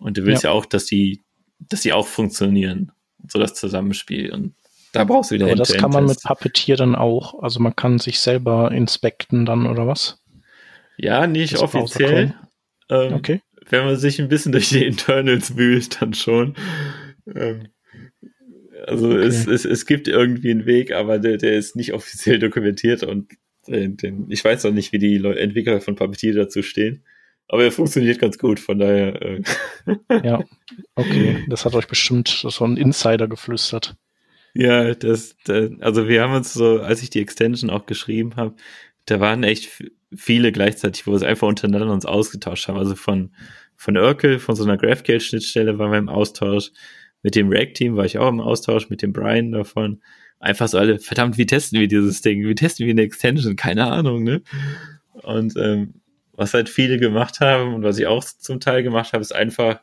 [0.00, 1.22] Und du willst ja, ja auch, dass die,
[1.58, 2.90] dass die auch funktionieren.
[3.28, 4.32] So das Zusammenspiel.
[4.32, 4.54] Und
[4.92, 7.42] da brauchst du wieder Aber das kann man mit Puppeteer dann auch.
[7.42, 10.18] Also man kann sich selber inspekten dann oder was?
[10.96, 12.34] Ja, nicht das offiziell.
[12.88, 13.40] Ähm, okay.
[13.68, 16.56] Wenn man sich ein bisschen durch die Internals wühlt, dann schon.
[17.32, 17.68] Ähm,
[18.86, 19.26] also okay.
[19.26, 23.30] es, es, es gibt irgendwie einen Weg, aber der, der ist nicht offiziell dokumentiert und
[23.68, 27.04] den, den, ich weiß auch nicht, wie die Entwickler von Puppeteer dazu stehen.
[27.52, 29.20] Aber er funktioniert ganz gut, von daher.
[29.20, 29.42] Äh.
[30.22, 30.44] Ja,
[30.94, 31.44] okay.
[31.48, 33.96] Das hat euch bestimmt so ein Insider geflüstert.
[34.54, 38.54] Ja, das, das, also wir haben uns so, als ich die Extension auch geschrieben habe,
[39.06, 39.82] da waren echt
[40.14, 42.78] viele gleichzeitig, wo wir es einfach untereinander uns ausgetauscht haben.
[42.78, 43.32] Also von,
[43.74, 46.70] von Urkel, von so einer GraphQL-Schnittstelle waren wir im Austausch.
[47.22, 50.00] Mit dem React-Team war ich auch im Austausch, mit dem Brian davon.
[50.38, 52.46] Einfach so alle, verdammt, wie testen wir dieses Ding?
[52.46, 53.56] Wie testen wir eine Extension?
[53.56, 54.42] Keine Ahnung, ne?
[55.22, 56.00] Und ähm,
[56.40, 59.78] was halt viele gemacht haben und was ich auch zum Teil gemacht habe, ist einfach,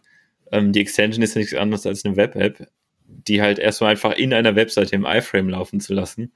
[0.51, 2.67] ähm, die Extension ist nichts anderes als eine Web-App,
[3.05, 6.31] die halt erstmal einfach in einer Webseite im iFrame laufen zu lassen.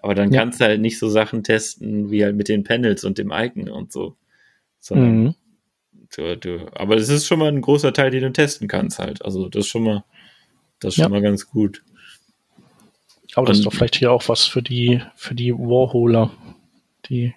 [0.00, 0.38] Aber dann ja.
[0.38, 3.68] kannst du halt nicht so Sachen testen wie halt mit den Panels und dem Icon
[3.68, 4.14] und so.
[4.78, 5.34] Sondern mhm.
[6.14, 9.24] du, du, aber das ist schon mal ein großer Teil, den du testen kannst halt.
[9.24, 10.04] Also das ist schon mal,
[10.78, 11.06] das ist ja.
[11.06, 11.82] schon mal ganz gut.
[13.34, 16.30] Aber das und, ist doch vielleicht hier auch was für die, für die Warholer.
[17.08, 17.34] Die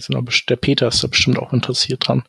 [0.00, 2.22] sind aber, der Peter ist da bestimmt auch interessiert dran.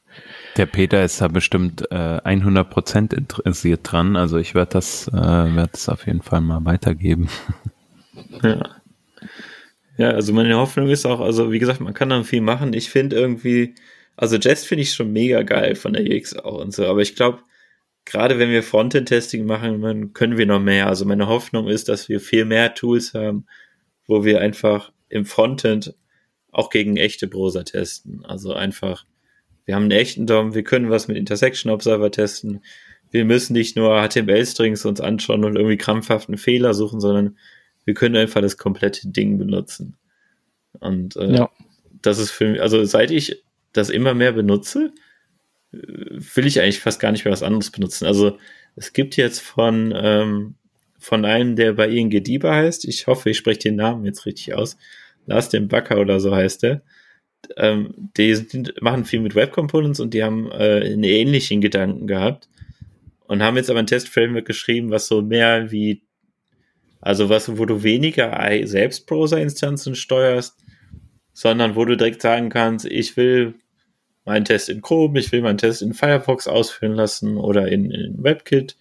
[0.57, 4.15] Der Peter ist da bestimmt äh, 100% interessiert dran.
[4.15, 7.29] Also ich werde das, äh, werde das auf jeden Fall mal weitergeben.
[8.41, 8.61] Ja.
[9.97, 12.73] Ja, also meine Hoffnung ist auch, also wie gesagt, man kann dann viel machen.
[12.73, 13.75] Ich finde irgendwie,
[14.15, 17.15] also Jest finde ich schon mega geil von der UX auch und so, aber ich
[17.15, 17.39] glaube,
[18.05, 20.87] gerade wenn wir Frontend-Testing machen, dann können wir noch mehr.
[20.87, 23.45] Also meine Hoffnung ist, dass wir viel mehr Tools haben,
[24.07, 25.93] wo wir einfach im Frontend
[26.53, 28.23] auch gegen echte Browser testen.
[28.25, 29.05] Also einfach,
[29.65, 32.61] wir haben einen echten DOM, wir können was mit Intersection Observer testen.
[33.11, 37.37] Wir müssen nicht nur HTML-Strings uns anschauen und irgendwie krampfhaften Fehler suchen, sondern
[37.85, 39.97] wir können einfach das komplette Ding benutzen.
[40.79, 41.49] Und äh, ja.
[42.01, 43.43] das ist für mich, also seit ich
[43.73, 44.93] das immer mehr benutze,
[45.73, 48.05] äh, will ich eigentlich fast gar nicht mehr was anderes benutzen.
[48.05, 48.37] Also
[48.75, 50.55] es gibt jetzt von, ähm,
[50.97, 54.53] von einem, der bei ING Dieber heißt, ich hoffe, ich spreche den Namen jetzt richtig
[54.53, 54.77] aus,
[55.25, 56.81] Lars den Backer oder so heißt der,
[57.57, 62.07] ähm, die sind, machen viel mit Web Components und die haben äh, einen ähnlichen Gedanken
[62.07, 62.49] gehabt
[63.27, 66.03] und haben jetzt aber ein Test-Framework geschrieben, was so mehr wie
[67.05, 70.55] also was, wo du weniger selbst Browser-Instanzen steuerst,
[71.33, 73.55] sondern wo du direkt sagen kannst, ich will
[74.23, 78.23] meinen Test in Chrome, ich will meinen Test in Firefox ausführen lassen oder in, in
[78.23, 78.77] WebKit.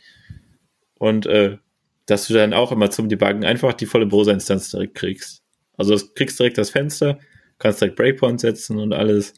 [0.95, 1.59] Und äh,
[2.07, 5.42] dass du dann auch immer zum Debuggen einfach die volle Browser-Instanz direkt kriegst.
[5.77, 7.19] Also du kriegst direkt das Fenster,
[7.59, 9.35] kannst direkt Breakpoint setzen und alles.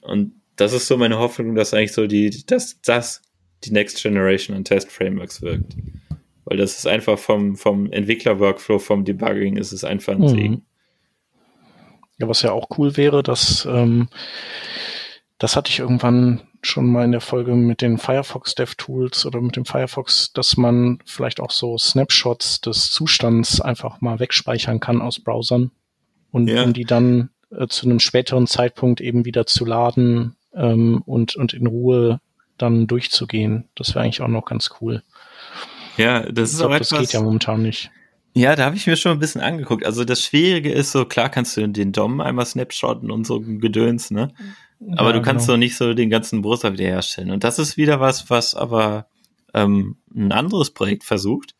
[0.00, 3.22] Und das ist so meine Hoffnung, dass eigentlich so die, dass das
[3.64, 5.76] die Next Generation an Test Frameworks wirkt.
[6.44, 10.28] Weil das ist einfach vom, vom Entwickler-Workflow, vom Debugging ist es einfach ein mhm.
[10.28, 10.66] Segen.
[12.18, 14.08] Ja, was ja auch cool wäre, dass ähm,
[15.38, 19.56] das hatte ich irgendwann schon mal in der Folge mit den Firefox DevTools oder mit
[19.56, 25.20] dem Firefox, dass man vielleicht auch so Snapshots des Zustands einfach mal wegspeichern kann aus
[25.20, 25.70] Browsern
[26.30, 26.64] und ja.
[26.64, 31.52] um die dann äh, zu einem späteren Zeitpunkt eben wieder zu laden ähm, und, und
[31.52, 32.20] in Ruhe
[32.58, 33.68] dann durchzugehen.
[33.74, 35.02] Das wäre eigentlich auch noch ganz cool.
[35.96, 36.88] Ja, das ist glaub, auch etwas.
[36.88, 37.90] Das geht ja momentan nicht.
[38.34, 39.86] Ja, da habe ich mir schon ein bisschen angeguckt.
[39.86, 44.10] Also das Schwierige ist so, klar kannst du den DOM einmal snapshotten und so Gedöns,
[44.10, 44.32] ne?
[44.96, 45.54] Aber ja, du kannst genau.
[45.54, 47.30] so nicht so den ganzen Browser wiederherstellen.
[47.30, 49.06] Und das ist wieder was, was aber
[49.54, 51.54] ähm, ein anderes Projekt versucht.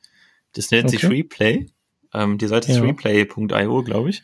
[0.53, 0.97] Das nennt okay.
[0.97, 1.67] sich Replay.
[2.13, 2.83] Ähm, die Seite ist ja.
[2.83, 4.23] replay.io, glaube ich.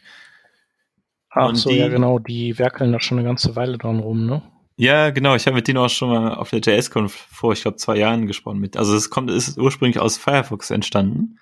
[1.31, 4.27] Ach und so, die, ja genau, die werkeln da schon eine ganze Weile dran rum,
[4.27, 4.43] ne?
[4.77, 5.37] Ja, genau.
[5.37, 8.27] Ich habe mit denen auch schon mal auf der JS-Conf vor, ich glaube, zwei Jahren
[8.27, 8.77] gesprochen mit.
[8.77, 11.39] Also es kommt, ist ursprünglich aus Firefox entstanden.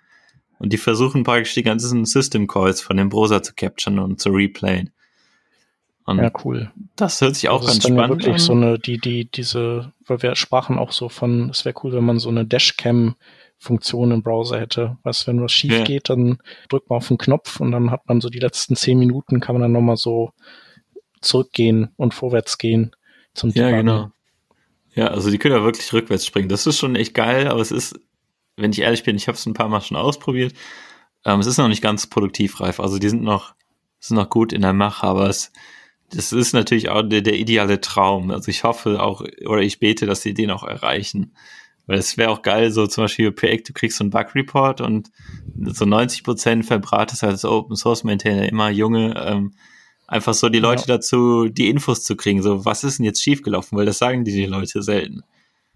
[0.59, 4.30] Und die versuchen praktisch die ganzen System Calls von dem Browser zu capturen und zu
[4.30, 4.90] replayen.
[6.04, 6.72] Und ja, cool.
[6.96, 8.40] Das hört sich auch das ganz ist dann spannend wirklich an.
[8.40, 12.04] so eine, die, die, diese, weil wir sprachen auch so von, es wäre cool, wenn
[12.04, 14.96] man so eine Dashcam-Funktion im Browser hätte.
[15.02, 15.84] Weißt wenn was schief ja.
[15.84, 16.38] geht, dann
[16.70, 19.54] drückt man auf den Knopf und dann hat man so die letzten zehn Minuten, kann
[19.54, 20.32] man dann nochmal so
[21.20, 22.96] zurückgehen und vorwärts gehen
[23.34, 24.11] zum Ja, genau.
[24.94, 26.48] Ja, also die können ja wirklich rückwärts springen.
[26.48, 28.00] Das ist schon echt geil, aber es ist,
[28.59, 30.54] wenn ich ehrlich bin, ich habe es ein paar Mal schon ausprobiert.
[31.24, 32.80] Ähm, es ist noch nicht ganz produktivreif.
[32.80, 33.54] Also die sind noch,
[34.00, 35.52] sind noch gut in der Mache, aber es,
[36.11, 38.30] das ist natürlich auch der, der ideale Traum.
[38.30, 41.34] Also ich hoffe auch, oder ich bete, dass sie den auch erreichen.
[41.86, 45.11] Weil es wäre auch geil, so zum Beispiel Projekt, du kriegst so einen Bug-Report und
[45.64, 49.54] so 90 Prozent verbratest als Open Source Maintainer immer junge, ähm,
[50.06, 50.96] einfach so die Leute ja.
[50.96, 52.42] dazu, die Infos zu kriegen.
[52.42, 53.78] So, was ist denn jetzt schiefgelaufen?
[53.78, 55.22] Weil das sagen die, die Leute selten.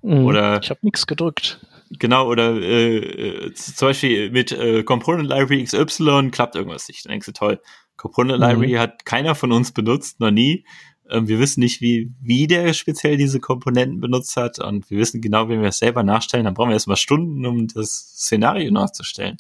[0.03, 1.61] Mhm, oder ich habe nichts gedrückt.
[1.99, 7.05] Genau, oder äh, äh, zum Beispiel mit äh, Component Library XY klappt irgendwas nicht.
[7.05, 7.61] Dann denkst du, toll,
[7.97, 8.47] Component mhm.
[8.47, 10.65] Library hat keiner von uns benutzt, noch nie.
[11.11, 15.21] Ähm, wir wissen nicht, wie, wie der speziell diese Komponenten benutzt hat und wir wissen
[15.21, 19.37] genau, wenn wir es selber nachstellen, dann brauchen wir erstmal Stunden, um das Szenario nachzustellen.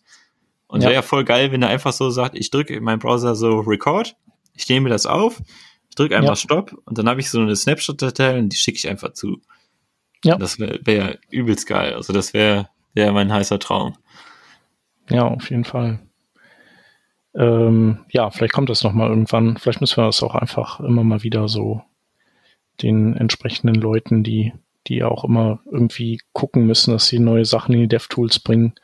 [0.67, 0.89] Und ja.
[0.89, 3.61] wäre ja voll geil, wenn er einfach so sagt, ich drücke in meinem Browser so
[3.61, 4.17] Record
[4.55, 5.41] ich nehme das auf,
[5.89, 6.37] ich drücke einfach ja.
[6.37, 9.41] Stopp und dann habe ich so eine Snapshot-Datei und die schicke ich einfach zu.
[10.25, 10.37] Ja.
[10.37, 11.95] Das wäre wär übelst geil.
[11.95, 13.97] Also das wäre wär mein heißer Traum.
[15.11, 16.01] Ja, auf jeden Fall.
[17.35, 19.57] Ähm, ja, vielleicht kommt das nochmal irgendwann.
[19.57, 21.83] Vielleicht müssen wir das auch einfach immer mal wieder so
[22.83, 24.53] den entsprechenden Leuten, die,
[24.87, 28.75] die ja auch immer irgendwie gucken müssen, dass sie neue Sachen in die DevTools bringen,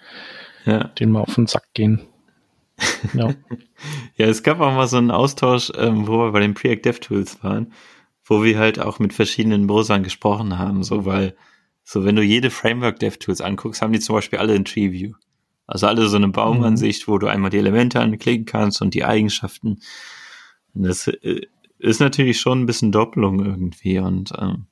[0.65, 0.85] ja.
[0.85, 2.03] denen mal auf den Sack gehen.
[3.13, 3.35] Ja.
[4.17, 7.43] ja, es gab auch mal so einen Austausch, ähm, wo wir bei den Preact DevTools
[7.43, 7.73] waren,
[8.29, 11.35] wo wir halt auch mit verschiedenen Browsern gesprochen haben, so weil,
[11.83, 15.15] so wenn du jede Framework DevTools anguckst, haben die zum Beispiel alle ein TreeView.
[15.67, 17.13] Also alle so eine Baumansicht, mhm.
[17.13, 19.81] wo du einmal die Elemente anklicken kannst und die Eigenschaften.
[20.75, 21.47] Und das äh,
[21.79, 24.67] ist natürlich schon ein bisschen Doppelung irgendwie und ähm,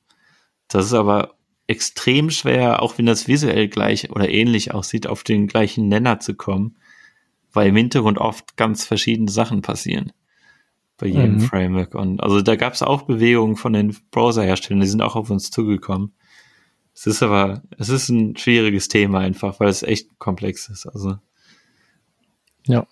[0.67, 1.35] das ist aber
[1.65, 6.35] extrem schwer, auch wenn das visuell gleich oder ähnlich aussieht, auf den gleichen Nenner zu
[6.35, 6.77] kommen,
[7.53, 10.11] weil im Hintergrund oft ganz verschiedene Sachen passieren
[10.97, 11.41] bei jedem mhm.
[11.41, 11.95] Framework.
[11.95, 15.51] Und also da gab es auch Bewegungen von den Browserherstellern, die sind auch auf uns
[15.51, 16.13] zugekommen.
[16.93, 20.87] Es ist aber, es ist ein schwieriges Thema einfach, weil es echt komplex ist.
[20.87, 21.17] Also.
[22.65, 22.87] Ja.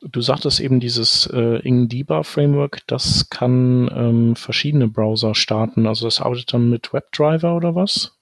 [0.00, 5.86] Du sagtest eben dieses äh, ingDiba Framework, das kann ähm, verschiedene Browser starten.
[5.86, 8.16] Also das arbeitet dann mit WebDriver oder was?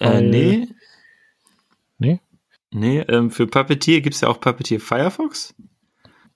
[0.00, 0.66] Äh, nee.
[1.98, 2.20] Nee?
[2.70, 5.54] Nee, ähm, für Puppeteer gibt es ja auch Puppeteer Firefox.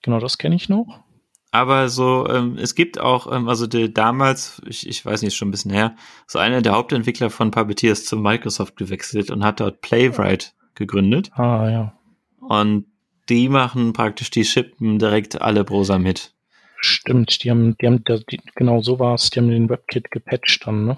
[0.03, 1.03] Genau, das kenne ich noch
[1.51, 5.49] aber so, ähm, es gibt auch, ähm, also die, damals, ich, ich weiß nicht, schon
[5.49, 5.97] ein bisschen her,
[6.27, 11.31] so einer der Hauptentwickler von Puppeteer ist zu Microsoft gewechselt und hat dort Playwright gegründet.
[11.35, 11.93] Ah, ja.
[12.41, 12.87] Und
[13.29, 16.35] die machen praktisch, die shippen direkt alle Browser mit.
[16.81, 20.67] Stimmt, die haben, die haben, die, genau so war es, die haben den WebKit gepatcht
[20.67, 20.97] dann, ne?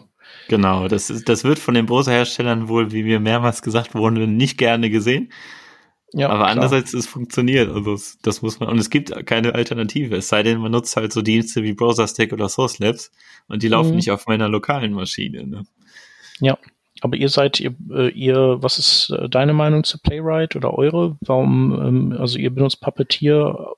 [0.49, 4.59] Genau, das, ist, das wird von den Browserherstellern wohl, wie mir mehrmals gesagt wurde, nicht
[4.59, 5.33] gerne gesehen.
[6.13, 6.51] Ja, aber klar.
[6.51, 7.69] andererseits, es funktioniert.
[7.69, 10.17] Also das, das muss man, und es gibt keine Alternative.
[10.17, 13.13] Es sei denn, man nutzt halt so Dienste wie BrowserStack oder Source Labs
[13.49, 13.97] und die laufen mhm.
[13.97, 15.47] nicht auf meiner lokalen Maschine.
[15.47, 15.63] Ne?
[16.41, 16.59] Ja,
[17.01, 21.17] aber ihr seid, ihr, äh, ihr, was ist äh, deine Meinung zu Playwright oder eure?
[21.21, 23.73] Warum, ähm, also ihr benutzt Puppeteer,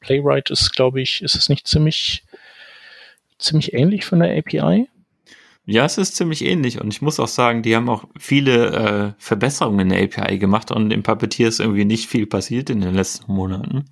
[0.00, 2.24] Playwright ist, glaube ich, ist es nicht ziemlich,
[3.38, 4.88] ziemlich ähnlich von der API?
[5.64, 9.12] Ja, es ist ziemlich ähnlich und ich muss auch sagen, die haben auch viele äh,
[9.18, 12.94] Verbesserungen in der API gemacht und im Puppeteer ist irgendwie nicht viel passiert in den
[12.94, 13.84] letzten Monaten.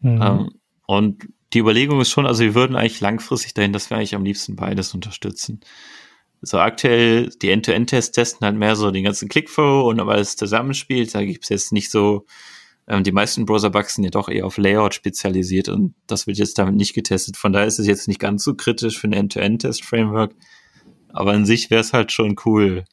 [0.00, 0.22] Mhm.
[0.22, 0.50] Ähm,
[0.86, 4.24] und die Überlegung ist schon, also wir würden eigentlich langfristig dahin, dass wir eigentlich am
[4.24, 5.60] liebsten beides unterstützen.
[6.42, 11.14] So aktuell, die End-to-End-Tests testen halt mehr so den ganzen Clickflow und aber es zusammenspielt,
[11.14, 12.24] da gibt es jetzt nicht so,
[12.88, 16.58] ähm, die meisten Browser-Bugs sind ja doch eher auf Layout spezialisiert und das wird jetzt
[16.58, 17.36] damit nicht getestet.
[17.36, 20.34] Von daher ist es jetzt nicht ganz so kritisch für ein End-to-End-Test-Framework.
[21.12, 22.84] Aber an sich wäre es halt schon cool,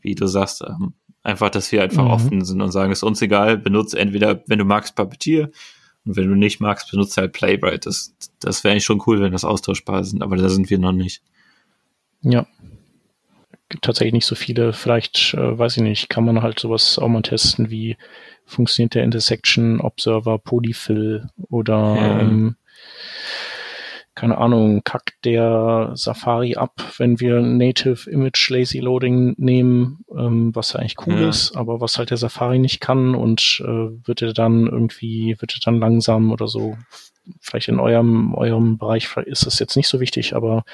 [0.00, 2.10] wie du sagst, ähm, einfach, dass wir einfach mhm.
[2.10, 5.50] offen sind und sagen, ist uns egal, benutze entweder, wenn du magst, Puppeteer
[6.04, 7.86] und wenn du nicht magst, benutze halt Playwright.
[7.86, 10.92] Das, das wäre eigentlich schon cool, wenn das austauschbar sind, aber da sind wir noch
[10.92, 11.22] nicht.
[12.22, 12.46] Ja.
[13.68, 14.72] Gibt tatsächlich nicht so viele.
[14.72, 17.96] Vielleicht, äh, weiß ich nicht, kann man halt sowas auch mal testen, wie
[18.44, 22.20] funktioniert der Intersection Observer Polyfill oder ja.
[22.20, 22.56] ähm,
[24.20, 30.74] keine Ahnung, kackt der Safari ab, wenn wir Native Image Lazy Loading nehmen, ähm, was
[30.74, 31.28] ja eigentlich cool ja.
[31.30, 35.54] ist, aber was halt der Safari nicht kann und äh, wird er dann irgendwie, wird
[35.54, 36.76] er dann langsam oder so.
[37.40, 40.64] Vielleicht in eurem, eurem Bereich ist das jetzt nicht so wichtig, aber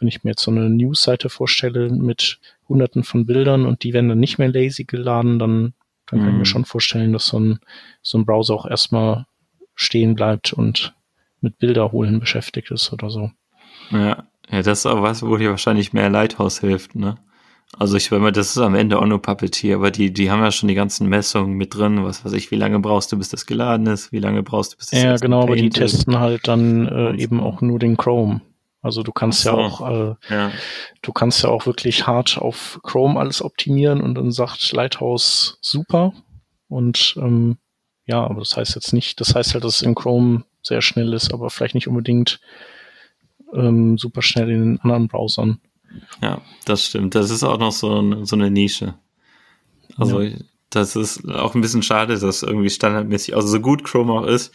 [0.00, 4.08] wenn ich mir jetzt so eine News-Seite vorstelle mit hunderten von Bildern und die werden
[4.08, 5.74] dann nicht mehr lazy geladen, dann,
[6.06, 6.44] dann kann ich mir mhm.
[6.44, 7.60] schon vorstellen, dass so ein,
[8.02, 9.26] so ein Browser auch erstmal
[9.76, 10.92] stehen bleibt und
[11.44, 13.30] mit Bilder holen beschäftigt ist oder so.
[13.90, 17.16] Ja, ja, das ist auch was, wo dir wahrscheinlich mehr Lighthouse hilft, ne?
[17.78, 20.52] Also ich meine, das ist am Ende auch nur Puppeteer, aber die, die haben ja
[20.52, 23.46] schon die ganzen Messungen mit drin, was weiß ich, wie lange brauchst du, bis das
[23.46, 26.86] geladen ist, wie lange brauchst du, bis das Ja, genau, aber die testen halt dann
[26.86, 28.42] äh, eben auch nur den Chrome.
[28.80, 30.52] Also du kannst so, ja auch, äh, ja.
[31.02, 36.12] du kannst ja auch wirklich hart auf Chrome alles optimieren und dann sagt Lighthouse super.
[36.68, 37.56] Und ähm,
[38.06, 41.12] ja, aber das heißt jetzt nicht, das heißt halt, dass es in Chrome sehr schnell
[41.12, 42.40] ist, aber vielleicht nicht unbedingt
[43.52, 45.60] ähm, super schnell in den anderen Browsern.
[46.20, 47.14] Ja, das stimmt.
[47.14, 48.94] Das ist auch noch so, ein, so eine Nische.
[49.96, 50.36] Also ja.
[50.70, 54.52] das ist auch ein bisschen schade, dass irgendwie standardmäßig, also so gut Chrome auch ist,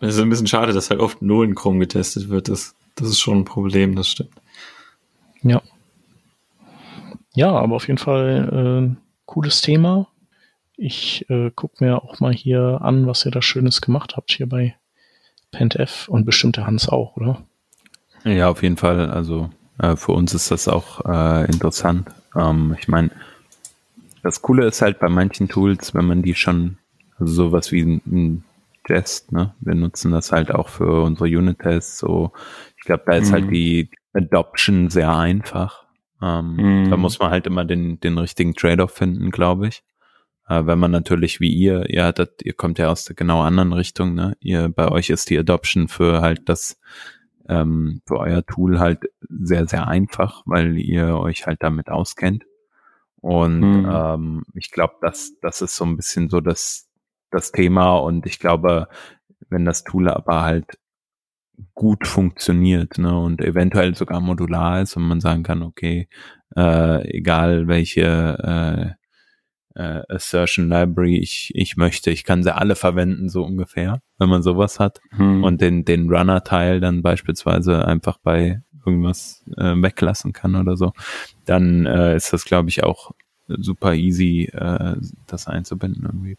[0.00, 2.48] es ist ein bisschen schade, dass halt oft nur in Chrome getestet wird.
[2.48, 4.32] Das, das ist schon ein Problem, das stimmt.
[5.42, 5.62] Ja.
[7.34, 10.08] Ja, aber auf jeden Fall äh, cooles Thema.
[10.76, 14.48] Ich äh, gucke mir auch mal hier an, was ihr da Schönes gemacht habt hier
[14.48, 14.76] bei
[15.50, 17.42] PentF und bestimmt der Hans auch, oder?
[18.24, 19.10] Ja, auf jeden Fall.
[19.10, 22.08] Also äh, für uns ist das auch äh, interessant.
[22.36, 23.10] Ähm, ich meine,
[24.22, 26.76] das Coole ist halt bei manchen Tools, wenn man die schon,
[27.18, 28.44] also sowas wie ein, ein
[28.88, 29.54] Jest, ne?
[29.60, 31.98] Wir nutzen das halt auch für unsere Unit-Tests.
[31.98, 32.32] So,
[32.76, 33.46] ich glaube, da ist halt mhm.
[33.46, 35.84] halt die Adoption sehr einfach.
[36.20, 36.90] Ähm, mhm.
[36.90, 39.82] Da muss man halt immer den, den richtigen Trade-off finden, glaube ich.
[40.50, 43.72] Äh, wenn man natürlich wie ihr, ihr hattet, ihr kommt ja aus der genau anderen
[43.72, 44.36] Richtung, ne?
[44.40, 46.78] Ihr, bei euch ist die Adoption für halt das,
[47.48, 52.44] ähm, für euer Tool halt sehr, sehr einfach, weil ihr euch halt damit auskennt.
[53.20, 53.88] Und mhm.
[53.88, 56.88] ähm, ich glaube, das, das ist so ein bisschen so das,
[57.30, 57.98] das Thema.
[57.98, 58.88] Und ich glaube,
[59.50, 60.78] wenn das Tool aber halt
[61.74, 66.08] gut funktioniert ne, und eventuell sogar modular ist und man sagen kann, okay,
[66.56, 68.96] äh, egal welche
[69.80, 74.42] äh, Assertion Library ich, ich möchte, ich kann sie alle verwenden, so ungefähr, wenn man
[74.42, 75.00] sowas hat.
[75.10, 75.42] Hm.
[75.42, 80.92] Und den, den Runner-Teil dann beispielsweise einfach bei irgendwas äh, weglassen kann oder so,
[81.46, 83.12] dann äh, ist das, glaube ich, auch
[83.46, 86.36] super easy, äh, das einzubinden irgendwie.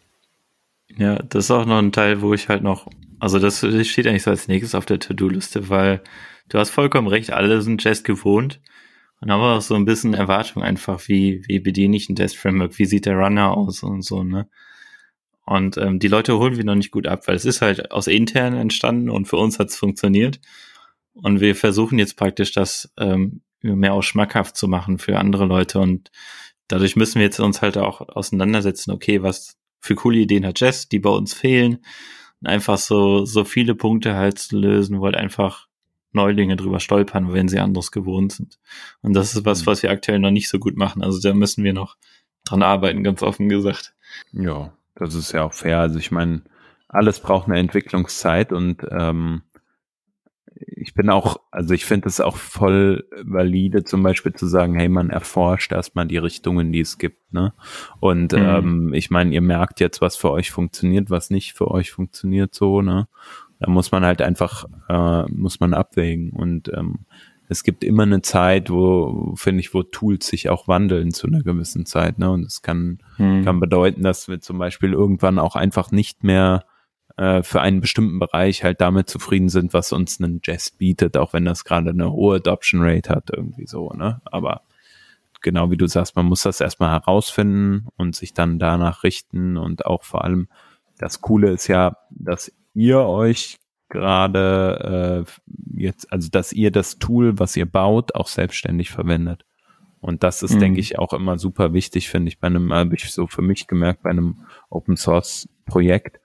[0.97, 2.87] Ja, das ist auch noch ein Teil, wo ich halt noch,
[3.19, 6.01] also das steht eigentlich so als nächstes auf der To-Do-Liste, weil
[6.49, 8.59] du hast vollkommen recht, alle sind Jest gewohnt
[9.21, 12.85] und haben auch so ein bisschen Erwartung einfach, wie, wie bediene ich ein Test-Framework, wie
[12.85, 14.49] sieht der Runner aus und so, ne?
[15.45, 18.07] Und ähm, die Leute holen wir noch nicht gut ab, weil es ist halt aus
[18.07, 20.39] intern entstanden und für uns hat es funktioniert.
[21.13, 25.79] Und wir versuchen jetzt praktisch das ähm, mehr auch schmackhaft zu machen für andere Leute.
[25.79, 26.11] Und
[26.67, 30.87] dadurch müssen wir jetzt uns halt auch auseinandersetzen, okay, was für coole Ideen hat Jess,
[30.87, 31.83] die bei uns fehlen.
[32.39, 35.67] Und einfach so, so viele Punkte halt zu lösen, wo halt einfach
[36.13, 38.59] Neulinge drüber stolpern, wenn sie anderes gewohnt sind.
[39.01, 39.65] Und das ist was, mhm.
[39.67, 41.03] was wir aktuell noch nicht so gut machen.
[41.03, 41.97] Also da müssen wir noch
[42.45, 43.93] dran arbeiten, ganz offen gesagt.
[44.33, 45.79] Ja, das ist ja auch fair.
[45.79, 46.41] Also ich meine,
[46.87, 49.43] alles braucht eine Entwicklungszeit und ähm,
[50.67, 54.89] ich bin auch, also ich finde es auch voll valide, zum Beispiel zu sagen, hey,
[54.89, 57.53] man erforscht erstmal die Richtungen, die es gibt, ne?
[57.99, 58.39] Und mhm.
[58.39, 62.53] ähm, ich meine, ihr merkt jetzt, was für euch funktioniert, was nicht für euch funktioniert,
[62.53, 63.07] so, ne?
[63.61, 66.31] Da muss man halt einfach, äh, muss man abwägen.
[66.31, 67.05] Und ähm,
[67.47, 71.43] es gibt immer eine Zeit, wo, finde ich, wo Tools sich auch wandeln zu einer
[71.43, 72.31] gewissen Zeit, ne?
[72.31, 73.45] Und es kann, mhm.
[73.45, 76.65] kann bedeuten, dass wir zum Beispiel irgendwann auch einfach nicht mehr
[77.17, 81.33] äh, für einen bestimmten Bereich halt damit zufrieden sind, was uns ein Jazz bietet, auch
[81.33, 84.21] wenn das gerade eine hohe Adoption Rate hat, irgendwie so, ne?
[84.25, 84.61] Aber
[85.41, 89.85] genau wie du sagst, man muss das erstmal herausfinden und sich dann danach richten und
[89.85, 90.47] auch vor allem
[90.97, 93.59] das Coole ist ja, dass ihr euch
[93.89, 99.45] gerade äh, jetzt, also dass ihr das Tool, was ihr baut, auch selbstständig verwendet.
[99.99, 100.59] Und das ist, mhm.
[100.59, 103.67] denke ich, auch immer super wichtig, finde ich, bei einem, habe ich so für mich
[103.67, 106.19] gemerkt, bei einem Open Source Projekt,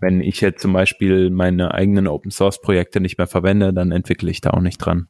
[0.00, 4.30] wenn ich jetzt zum Beispiel meine eigenen Open Source Projekte nicht mehr verwende, dann entwickle
[4.30, 5.08] ich da auch nicht dran.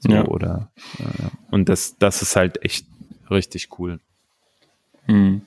[0.00, 0.24] So, ja.
[0.26, 2.86] oder äh, und das, das ist halt echt
[3.30, 4.00] richtig cool.
[5.06, 5.42] Hm.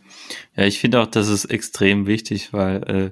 [0.56, 3.12] Ja, ich finde auch, das ist extrem wichtig, weil äh,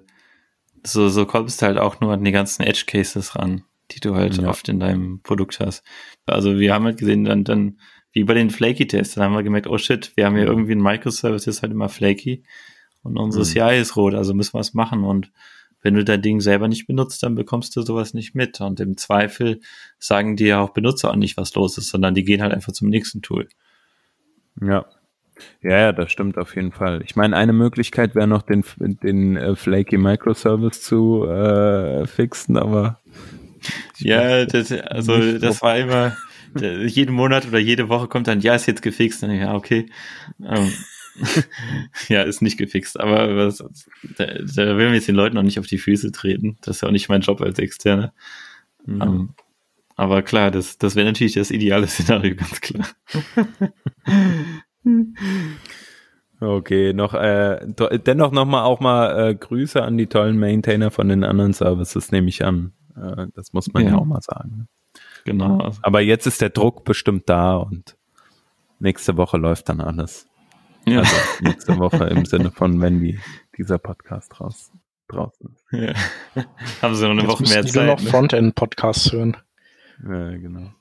[0.84, 4.15] so, so kommst du halt auch nur an die ganzen Edge Cases ran, die du
[4.15, 4.47] halt ja.
[4.47, 5.84] oft in deinem Produkt hast.
[6.25, 7.80] Also wir haben halt gesehen, dann, dann,
[8.11, 10.82] wie bei den Flaky-Tests, dann haben wir gemerkt, oh shit, wir haben hier irgendwie ein
[10.82, 12.43] Microservice, das ist halt immer flaky
[13.03, 13.45] und unser mhm.
[13.45, 15.32] CI ist rot, also müssen wir was machen und
[15.82, 18.59] wenn du dein Ding selber nicht benutzt, dann bekommst du sowas nicht mit.
[18.59, 19.61] Und im Zweifel
[19.97, 22.89] sagen dir auch Benutzer auch nicht, was los ist, sondern die gehen halt einfach zum
[22.89, 23.47] nächsten Tool.
[24.61, 24.86] Ja.
[25.61, 27.01] Ja, ja, das stimmt auf jeden Fall.
[27.05, 32.99] Ich meine, eine Möglichkeit wäre noch, den, den äh, Flaky Microservice zu äh, fixen, aber.
[33.97, 36.15] Ja, das, also das war immer,
[36.55, 39.23] jeden Monat oder jede Woche kommt dann, ja, ist jetzt gefixt.
[39.23, 39.89] Dann, ja, okay.
[40.43, 40.71] Ähm,
[42.07, 43.57] ja, ist nicht gefixt, aber was,
[44.17, 46.57] da, da will wir jetzt den Leuten noch nicht auf die Füße treten.
[46.61, 48.13] Das ist ja auch nicht mein Job als Externe.
[48.85, 49.01] Mhm.
[49.01, 49.29] Ähm,
[49.95, 52.87] aber klar, das, das wäre natürlich das ideale Szenario, ganz klar.
[56.41, 57.67] Okay, noch äh,
[58.05, 62.29] dennoch nochmal auch mal äh, Grüße an die tollen Maintainer von den anderen Services, nehme
[62.29, 62.71] ich an.
[62.95, 63.89] Äh, das muss man ja.
[63.89, 63.97] ja.
[63.97, 64.69] auch mal sagen.
[65.25, 65.73] Genau.
[65.81, 67.97] Aber jetzt ist der Druck bestimmt da und
[68.79, 70.27] nächste Woche läuft dann alles.
[70.85, 70.99] Ja.
[70.99, 73.19] Also nächste Woche im Sinne von, wenn die,
[73.57, 74.71] dieser Podcast raus,
[75.09, 75.65] draußen ist.
[75.71, 75.93] Ja.
[76.81, 77.87] Haben sie noch eine Jetzt Woche mehr Zeit.
[77.87, 78.09] noch ne?
[78.09, 79.35] Frontend-Podcasts hören.
[80.03, 80.71] Ja, genau.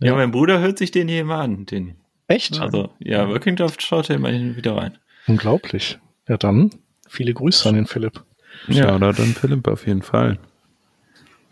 [0.00, 1.64] Ja, ja, mein Bruder hört sich den hier immer an.
[1.64, 1.96] Den.
[2.34, 2.60] Echt?
[2.60, 4.98] Also, ja, Workingcraft schaut er immer wieder rein.
[5.28, 6.00] Unglaublich.
[6.28, 6.70] Ja, dann
[7.08, 8.24] viele Grüße an den Philipp.
[8.66, 10.38] Ja, Shoutout an Philipp auf jeden Fall.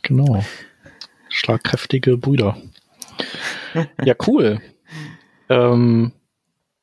[0.03, 0.45] Genau.
[1.28, 2.57] Schlagkräftige Brüder.
[4.05, 4.61] ja, cool.
[5.49, 6.11] ähm,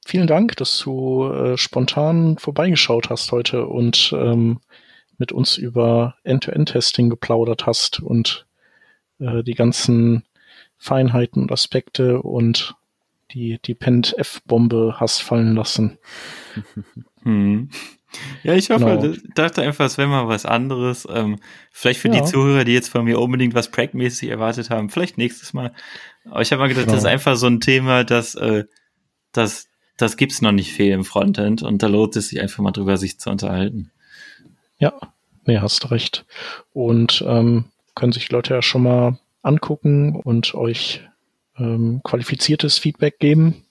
[0.06, 4.62] vielen Dank, dass du äh, spontan vorbeigeschaut hast heute und ähm,
[5.18, 8.48] mit uns über End-to-End-Testing geplaudert hast und
[9.20, 10.24] äh, die ganzen
[10.78, 12.76] Feinheiten und Aspekte und
[13.32, 15.98] die, die Pent-F-Bombe hast fallen lassen.
[17.24, 17.70] Hm.
[18.44, 19.16] Ja, ich hoffe, genau.
[19.36, 21.06] dachte einfach, es wäre mal was anderes.
[21.12, 21.38] Ähm,
[21.72, 22.22] vielleicht für ja.
[22.22, 25.74] die Zuhörer, die jetzt von mir unbedingt was Prack-mäßig erwartet haben, vielleicht nächstes Mal.
[26.26, 26.96] Aber ich habe mal gedacht, genau.
[26.96, 28.64] das ist einfach so ein Thema, das, äh,
[29.34, 29.70] das
[30.00, 32.98] das gibt's noch nicht viel im Frontend und da lohnt es sich einfach mal drüber,
[32.98, 33.92] sich zu unterhalten.
[34.78, 34.94] Ja,
[35.46, 36.26] nee, hast recht.
[36.72, 37.66] Und ähm,
[37.96, 41.06] können sich Leute ja schon mal angucken und euch
[41.60, 43.64] ähm, qualifiziertes Feedback geben,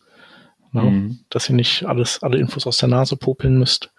[0.73, 0.91] ja, ne?
[0.91, 1.21] mhm.
[1.31, 3.91] dass ihr nicht alles, alle Infos aus der Nase popeln müsst.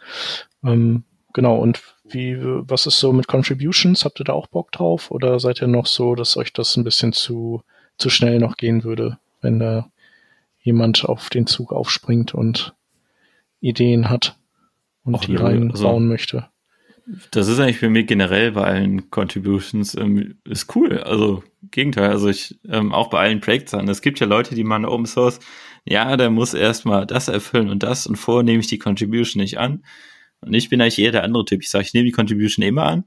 [0.64, 4.06] Ähm, genau, und wie, was ist so mit Contributions?
[4.06, 5.12] Habt ihr da auch Bock drauf?
[5.12, 7.62] Oder seid ihr noch so, dass euch das ein bisschen zu,
[7.98, 9.92] zu schnell noch gehen würde, wenn da
[10.62, 12.74] jemand auf den Zug aufspringt und
[13.62, 14.38] Ideen hat
[15.04, 16.48] und Och, die reinbauen also, möchte?
[17.32, 21.00] Das ist eigentlich für mich generell bei allen Contributions ähm, ist cool.
[21.00, 23.88] Also Gegenteil, also ich ähm, auch bei allen Projekts an.
[23.88, 25.40] Es gibt ja Leute, die machen Open Source,
[25.86, 29.58] ja, der muss erstmal das erfüllen und das und vorher nehme ich die Contribution nicht
[29.58, 29.84] an.
[30.42, 31.64] Und ich bin eigentlich eher der andere Typ.
[31.64, 33.06] Ich sage, ich nehme die Contribution immer an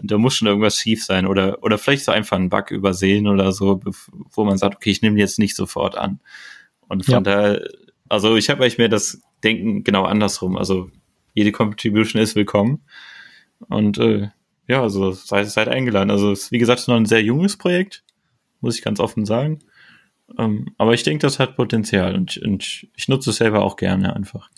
[0.00, 3.28] und da muss schon irgendwas schief sein oder, oder vielleicht so einfach ein Bug übersehen
[3.28, 3.80] oder so,
[4.32, 6.20] wo man sagt, okay, ich nehme jetzt nicht sofort an.
[6.88, 7.20] Und von ja.
[7.20, 7.68] daher,
[8.08, 10.56] also ich habe eigentlich mehr das Denken genau andersrum.
[10.56, 10.90] Also
[11.34, 12.82] jede Contribution ist willkommen.
[13.68, 14.28] Und äh,
[14.66, 16.10] ja, also seid, seid eingeladen.
[16.10, 18.04] Also es ist, wie gesagt, noch ein sehr junges Projekt,
[18.60, 19.60] muss ich ganz offen sagen.
[20.38, 24.14] Ähm, aber ich denke, das hat Potenzial und, und ich nutze es selber auch gerne
[24.16, 24.50] einfach.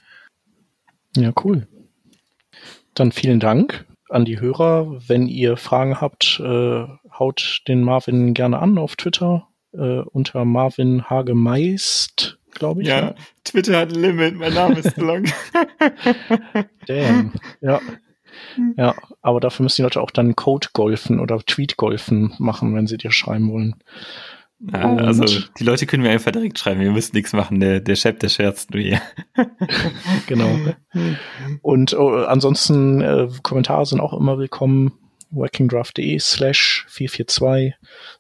[1.16, 1.66] Ja, cool.
[2.94, 5.00] Dann vielen Dank an die Hörer.
[5.06, 6.84] Wenn ihr Fragen habt, äh,
[7.18, 12.88] haut den Marvin gerne an auf Twitter äh, unter Marvin Hagemeist, glaube ich.
[12.88, 15.30] Ja, ja, Twitter hat ein Limit, mein Name ist zu lang.
[16.86, 17.80] Damn, ja.
[18.76, 22.86] Ja, aber dafür müssen die Leute auch dann Code golfen oder Tweet golfen machen, wenn
[22.86, 23.76] sie dir schreiben wollen.
[24.72, 25.24] Ja, also
[25.58, 28.30] die Leute können mir einfach direkt schreiben, wir müssen nichts machen, der, der Chef, der
[28.30, 29.02] scherzt nur hier.
[30.26, 30.58] genau.
[31.60, 34.92] Und oh, ansonsten äh, Kommentare sind auch immer willkommen.
[35.30, 37.74] workingdraft.de slash 442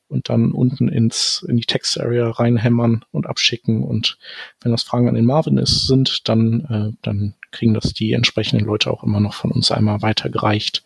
[0.08, 3.82] und dann unten ins, in die Text-Area reinhämmern und abschicken.
[3.82, 4.18] Und
[4.60, 8.66] wenn das Fragen an den Marvin ist, sind, dann, äh, dann kriegen das die entsprechenden
[8.66, 10.84] Leute auch immer noch von uns einmal weitergereicht.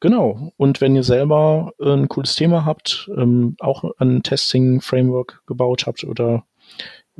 [0.00, 0.52] Genau.
[0.56, 6.44] Und wenn ihr selber ein cooles Thema habt, ähm, auch ein Testing-Framework gebaut habt oder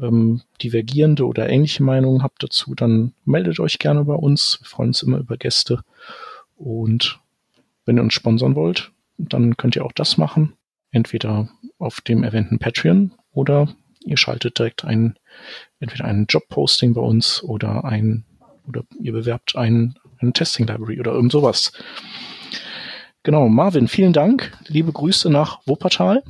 [0.00, 4.58] ähm, divergierende oder ähnliche Meinungen habt dazu, dann meldet euch gerne bei uns.
[4.60, 5.82] Wir freuen uns immer über Gäste.
[6.56, 7.18] Und
[7.84, 10.54] wenn ihr uns sponsern wollt, dann könnt ihr auch das machen.
[10.90, 13.68] Entweder auf dem erwähnten Patreon oder
[14.04, 15.18] ihr schaltet direkt ein,
[15.80, 18.24] entweder ein Job-Posting bei uns oder ein,
[18.68, 21.72] oder ihr bewerbt ein, ein Testing Library oder irgend sowas.
[23.22, 24.52] Genau, Marvin, vielen Dank.
[24.68, 26.22] Liebe Grüße nach Wuppertal.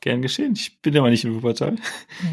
[0.00, 0.54] Gern geschehen.
[0.56, 1.76] Ich bin aber nicht in Wuppertal.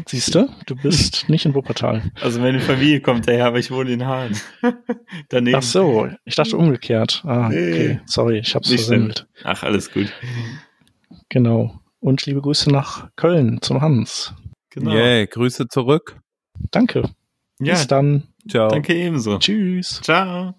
[0.06, 2.02] Siehst du, du bist nicht in Wuppertal.
[2.20, 4.36] Also meine Familie kommt daher, aber ich wohne in Hahn.
[5.28, 5.56] Daneben.
[5.56, 7.22] Ach so, ich dachte umgekehrt.
[7.24, 8.00] Ah, okay.
[8.06, 9.28] Sorry, ich hab's versemmelt.
[9.44, 10.12] Ach, alles gut.
[11.28, 11.78] Genau.
[12.00, 14.34] Und liebe Grüße nach Köln zum Hans.
[14.70, 14.92] Genau.
[14.92, 16.18] Yeah, Grüße zurück.
[16.70, 17.10] Danke.
[17.60, 17.74] Ja.
[17.74, 18.24] Bis dann.
[18.48, 18.68] Ciao.
[18.68, 19.38] Danke ebenso.
[19.38, 20.00] Tschüss.
[20.02, 20.54] Ciao.